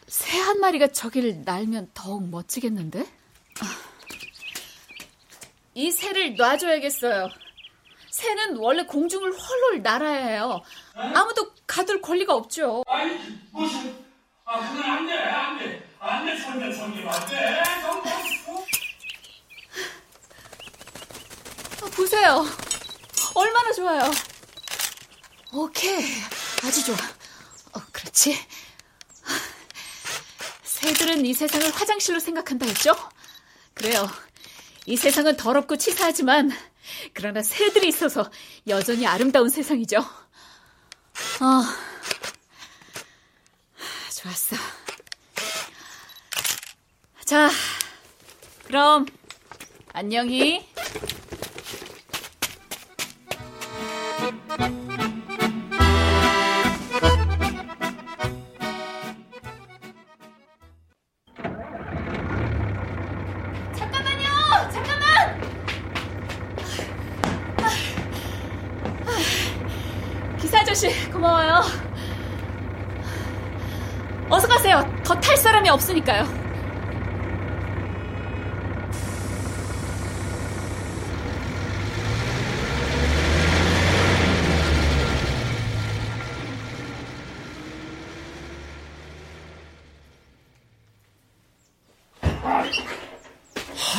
새한 0.08 0.62
마리가 0.62 0.88
저기를 0.88 1.41
날면 1.43 1.91
더욱 1.93 2.30
멋지겠는데? 2.30 3.01
아. 3.01 3.66
이 5.74 5.91
새를 5.91 6.36
놔줘야겠어요. 6.38 7.28
새는 8.10 8.56
원래 8.56 8.86
공중을 8.86 9.34
홀홀 9.34 9.82
날아야 9.82 10.28
해요. 10.28 10.62
아무도 10.93 11.51
가둘 11.68 12.01
권리가 12.01 12.34
없죠. 12.34 12.84
아니, 12.88 13.18
무슨, 13.51 13.93
아, 14.45 14.72
그건 14.72 14.84
안 14.89 15.06
돼, 15.06 15.14
안 15.20 15.60
돼. 15.60 15.89
안 15.99 16.26
돼, 16.26 16.38
절대 16.41 16.72
절대 16.72 17.06
안 17.06 17.28
돼. 17.28 18.10
아, 21.82 21.89
보세요. 21.93 22.45
얼마나 23.36 23.74
좋아요. 23.74 24.10
오케이. 25.51 26.03
아주 26.66 26.84
좋아. 26.84 26.95
어, 27.74 27.82
그렇지. 27.91 28.36
새들은 30.63 31.26
이 31.26 31.34
세상을 31.34 31.70
화장실로 31.72 32.20
생각한다 32.20 32.66
했죠? 32.66 32.95
그래요. 33.76 34.09
이 34.88 34.97
세상은 34.97 35.38
더럽고 35.38 35.78
치사하지만, 35.78 36.51
그러나 37.13 37.43
새들이 37.43 37.88
있어서 37.88 38.32
여전히 38.68 39.05
아름다운 39.05 39.49
세상이죠. 39.49 39.99
어, 39.99 41.63
좋았어. 44.16 44.55
자, 47.26 47.49
그럼, 48.66 49.05
안녕히. 49.93 50.68
기사 70.56 70.62
아저씨, 70.62 71.10
고마워요. 71.12 71.62
어서 74.30 74.47
가세요. 74.47 74.80
더 75.03 75.20
탈 75.20 75.36
사람이 75.36 75.68
없으니까요. 75.70 76.45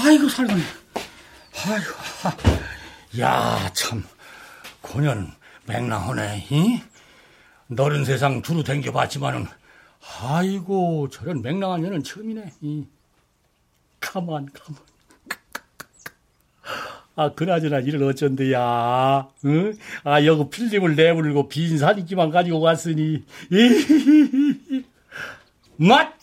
아이고 0.04 0.28
살겠네. 0.28 0.62
아이고, 1.66 3.20
야 3.20 3.68
참, 3.74 4.04
고년 4.80 5.34
맹랑하네. 5.66 6.46
이? 6.50 6.80
너른 7.68 8.04
세상 8.04 8.42
두루 8.42 8.62
댕겨봤지만은, 8.62 9.46
아이고 10.20 11.08
저런 11.10 11.42
맹랑한 11.42 11.82
년은 11.82 12.02
처음이네. 12.02 12.52
이. 12.60 12.86
가만 14.00 14.46
가만. 14.52 14.80
아, 17.18 17.32
그나저나 17.32 17.80
일을 17.80 18.02
어쩐데야, 18.02 19.26
응? 19.46 19.76
아, 20.04 20.22
여기 20.26 20.50
필름을 20.50 20.96
내불고 20.96 21.48
빈 21.48 21.78
사진기만 21.78 22.30
가지고 22.30 22.60
왔으니, 22.60 23.24
맛! 25.76 26.14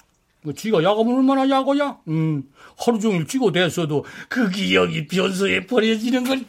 뭐, 0.43 0.53
지가 0.53 0.83
야가면 0.83 1.15
얼마나 1.15 1.49
야고야? 1.49 1.99
응. 2.09 2.43
하루 2.77 2.99
종일 2.99 3.25
쥐고 3.25 3.51
됐어도 3.51 4.05
그 4.29 4.49
기억이 4.49 5.07
변소에 5.07 5.65
버려지는 5.65 6.25
걸. 6.25 6.45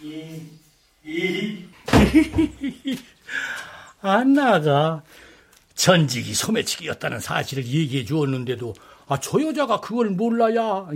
안나가 4.00 5.02
전직이 5.74 6.34
소매치기였다는 6.34 7.20
사실을 7.20 7.66
얘기해 7.66 8.04
주었는데도 8.04 8.74
아 9.08 9.18
저 9.20 9.40
여자가 9.40 9.80
그걸 9.80 10.10
몰라야. 10.10 10.88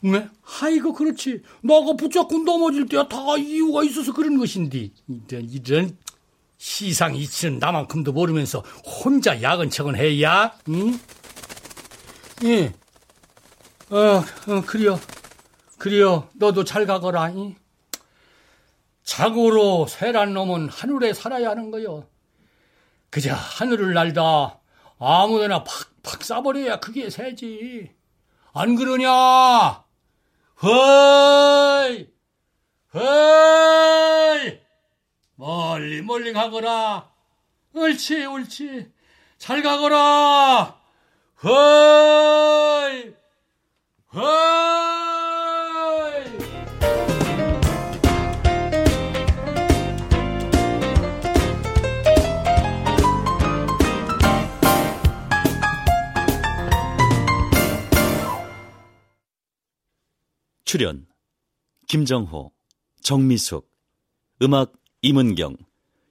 네? 0.00 0.28
아이고 0.60 0.92
그렇지. 0.92 1.42
너가 1.62 1.94
붙잡고 1.96 2.38
넘어질 2.44 2.86
때야 2.86 3.08
다 3.08 3.36
이유가 3.38 3.82
있어서 3.84 4.12
그런 4.12 4.38
것인데 4.38 4.90
이런, 5.08 5.48
이런 5.50 5.96
시상 6.58 7.14
이치는 7.14 7.58
나만큼도 7.58 8.12
모르면서 8.12 8.60
혼자 8.84 9.40
야근 9.42 9.70
척은 9.70 9.96
해야. 9.96 10.52
응? 10.68 10.98
예. 12.44 12.72
어, 13.90 13.96
어 14.48 14.62
그래요. 14.66 14.98
그래요. 15.78 16.28
너도 16.34 16.64
잘 16.64 16.86
가거라. 16.86 17.30
이? 17.30 17.54
자고로 19.04 19.86
새란 19.86 20.32
놈은 20.34 20.68
하늘에 20.68 21.12
살아야 21.12 21.50
하는 21.50 21.70
거요. 21.70 22.08
그저 23.10 23.32
하늘을 23.32 23.94
날다 23.94 24.58
아무데나 24.98 25.62
팍팍 25.62 26.20
쏴버려야 26.20 26.80
그게 26.80 27.10
새지. 27.10 27.94
안 28.54 28.74
그러냐? 28.74 29.84
허이! 30.62 32.08
허이! 32.94 34.60
멀리 35.36 36.00
멀리 36.02 36.32
가거라. 36.32 37.10
옳지, 37.74 38.24
옳지. 38.24 38.90
잘 39.36 39.62
가거라. 39.62 40.80
허이! 41.42 43.14
출연 60.74 61.06
김정호, 61.86 62.50
정미숙, 63.00 63.70
음악 64.42 64.72
임은경, 65.02 65.56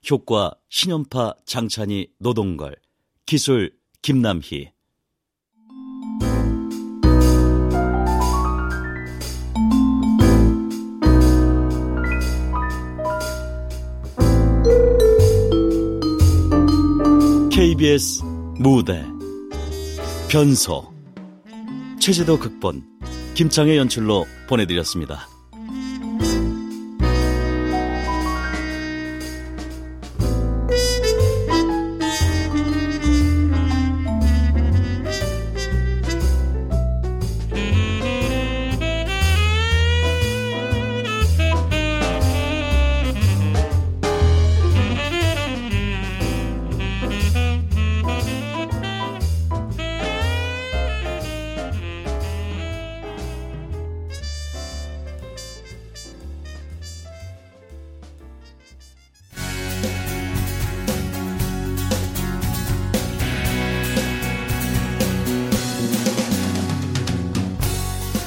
효과 0.10 0.56
신연파 0.70 1.34
장찬희 1.46 2.14
노동걸, 2.20 2.78
기술 3.26 3.78
김남희. 4.02 4.72
KBS 17.52 18.24
무대 18.62 19.04
변소 20.32 20.90
최재도 22.00 22.40
극본 22.40 22.93
김창의 23.34 23.78
연출로 23.78 24.28
보내드렸습니다. 24.48 25.33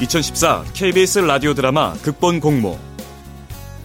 (2014) 0.06 0.64
KBS 0.72 1.18
라디오 1.20 1.54
드라마 1.54 1.92
극본 1.94 2.40
공모 2.40 2.78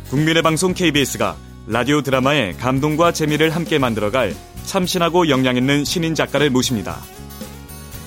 국민의 0.10 0.44
방송 0.44 0.74
KBS가 0.74 1.36
라디오 1.68 2.02
드라마의 2.02 2.58
감동과 2.58 3.12
재미를 3.12 3.50
함께 3.56 3.80
만들어갈 3.80 4.36
참신하고 4.66 5.30
역량 5.30 5.58
있는 5.58 5.84
신인 5.84 6.14
작가를 6.14 6.50
모십니다. 6.50 7.00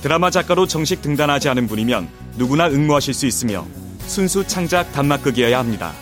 드라마 0.03 0.31
작가로 0.31 0.67
정식 0.67 1.03
등단하지 1.03 1.49
않은 1.49 1.67
분이면 1.67 2.09
누구나 2.37 2.69
응모하실 2.69 3.15
수 3.15 3.27
있으며 3.27 3.67
순수 4.07 4.47
창작 4.47 4.93
단막극이어야 4.93 5.59
합니다. 5.59 5.93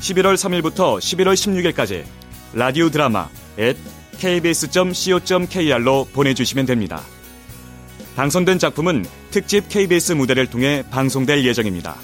11월 0.00 0.34
3일부터 0.34 0.98
11월 0.98 1.34
16일까지 1.34 2.04
라디오 2.54 2.90
드라마 2.90 3.28
at 3.58 3.78
kbs.co.kr로 4.18 6.08
보내주시면 6.12 6.66
됩니다. 6.66 7.02
당선된 8.16 8.58
작품은 8.58 9.04
특집 9.30 9.68
KBS 9.68 10.12
무대를 10.12 10.46
통해 10.46 10.82
방송될 10.90 11.44
예정입니다. 11.44 11.96